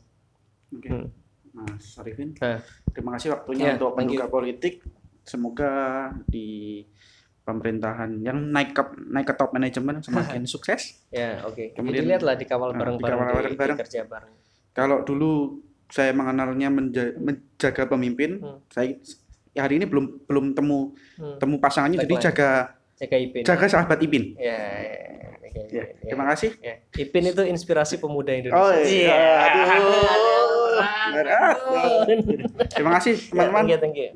Oke, 0.68 0.88
Hmm. 0.88 1.06
Mas 1.54 1.94
Arifin 1.96 2.34
Nah. 2.34 2.58
terima 2.90 3.14
kasih 3.14 3.32
waktunya 3.32 3.64
Ya, 3.64 3.72
untuk 3.76 3.94
menduga 3.94 4.26
politik. 4.26 4.82
Semoga 5.22 5.70
di 6.26 6.82
pemerintahan 7.42 8.18
yang 8.20 8.50
naik 8.50 8.74
ke 8.74 8.82
naik 9.06 9.26
ke 9.26 9.34
top 9.34 9.50
manajemen 9.52 10.02
semakin 10.02 10.42
sukses. 10.50 11.06
Ya 11.08 11.40
oke. 11.42 11.70
Kemudian- 11.72 12.02
jadi 12.02 12.10
lihatlah 12.12 12.34
dikawal 12.34 12.70
Nah, 12.70 12.78
bareng-bareng 12.82 13.14
dikawal 13.16 13.30
di, 13.30 13.38
bareng-bareng. 13.38 13.78
kerja 13.78 14.00
bareng. 14.04 14.34
Kalau 14.72 14.98
dulu 15.00 15.62
saya 15.86 16.10
mengenalnya 16.10 16.68
menja- 16.68 17.14
menjaga 17.16 17.86
pemimpin 17.86 18.30
Hmm. 18.36 18.58
saya 18.68 18.98
ya 19.56 19.64
hari 19.64 19.74
ini 19.74 19.86
belum 19.86 20.04
belum 20.22 20.52
temu 20.52 20.92
Hmm. 21.16 21.40
temu 21.40 21.56
pasangannya 21.56 21.96
jadi 21.98 22.12
Tagline. 22.12 22.26
jaga 22.28 22.50
jaga 22.94 23.16
Ipin 23.18 23.42
jaga 23.42 23.64
sahabat 23.66 23.98
Ipin 23.98 24.24
ya, 24.36 24.52
ya, 24.52 24.58
oke, 25.42 25.60
ya, 25.66 25.82
oke, 25.82 26.04
terima 26.04 26.24
kasih 26.28 26.50
ya. 26.60 26.74
Ipin 26.94 27.24
itu 27.26 27.42
inspirasi 27.42 27.96
pemuda 27.96 28.30
Indonesia 28.30 28.56
oh 28.58 28.72
iya 28.76 29.08
Iya. 29.08 29.32
aduh 29.42 29.64
berat 31.08 31.56
terima 32.68 32.90
kasih 32.94 33.14
Ya, 33.16 33.28
teman-teman 33.32 33.62
thank 33.62 33.72
you, 33.72 33.78
thank 33.80 33.96
you. 33.96 34.08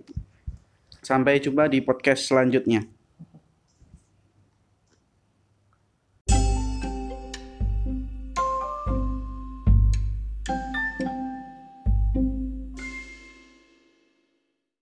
sampai 1.01 1.33
jumpa 1.39 1.65
di 1.67 1.81
podcast 1.81 2.25
selanjutnya 2.25 2.85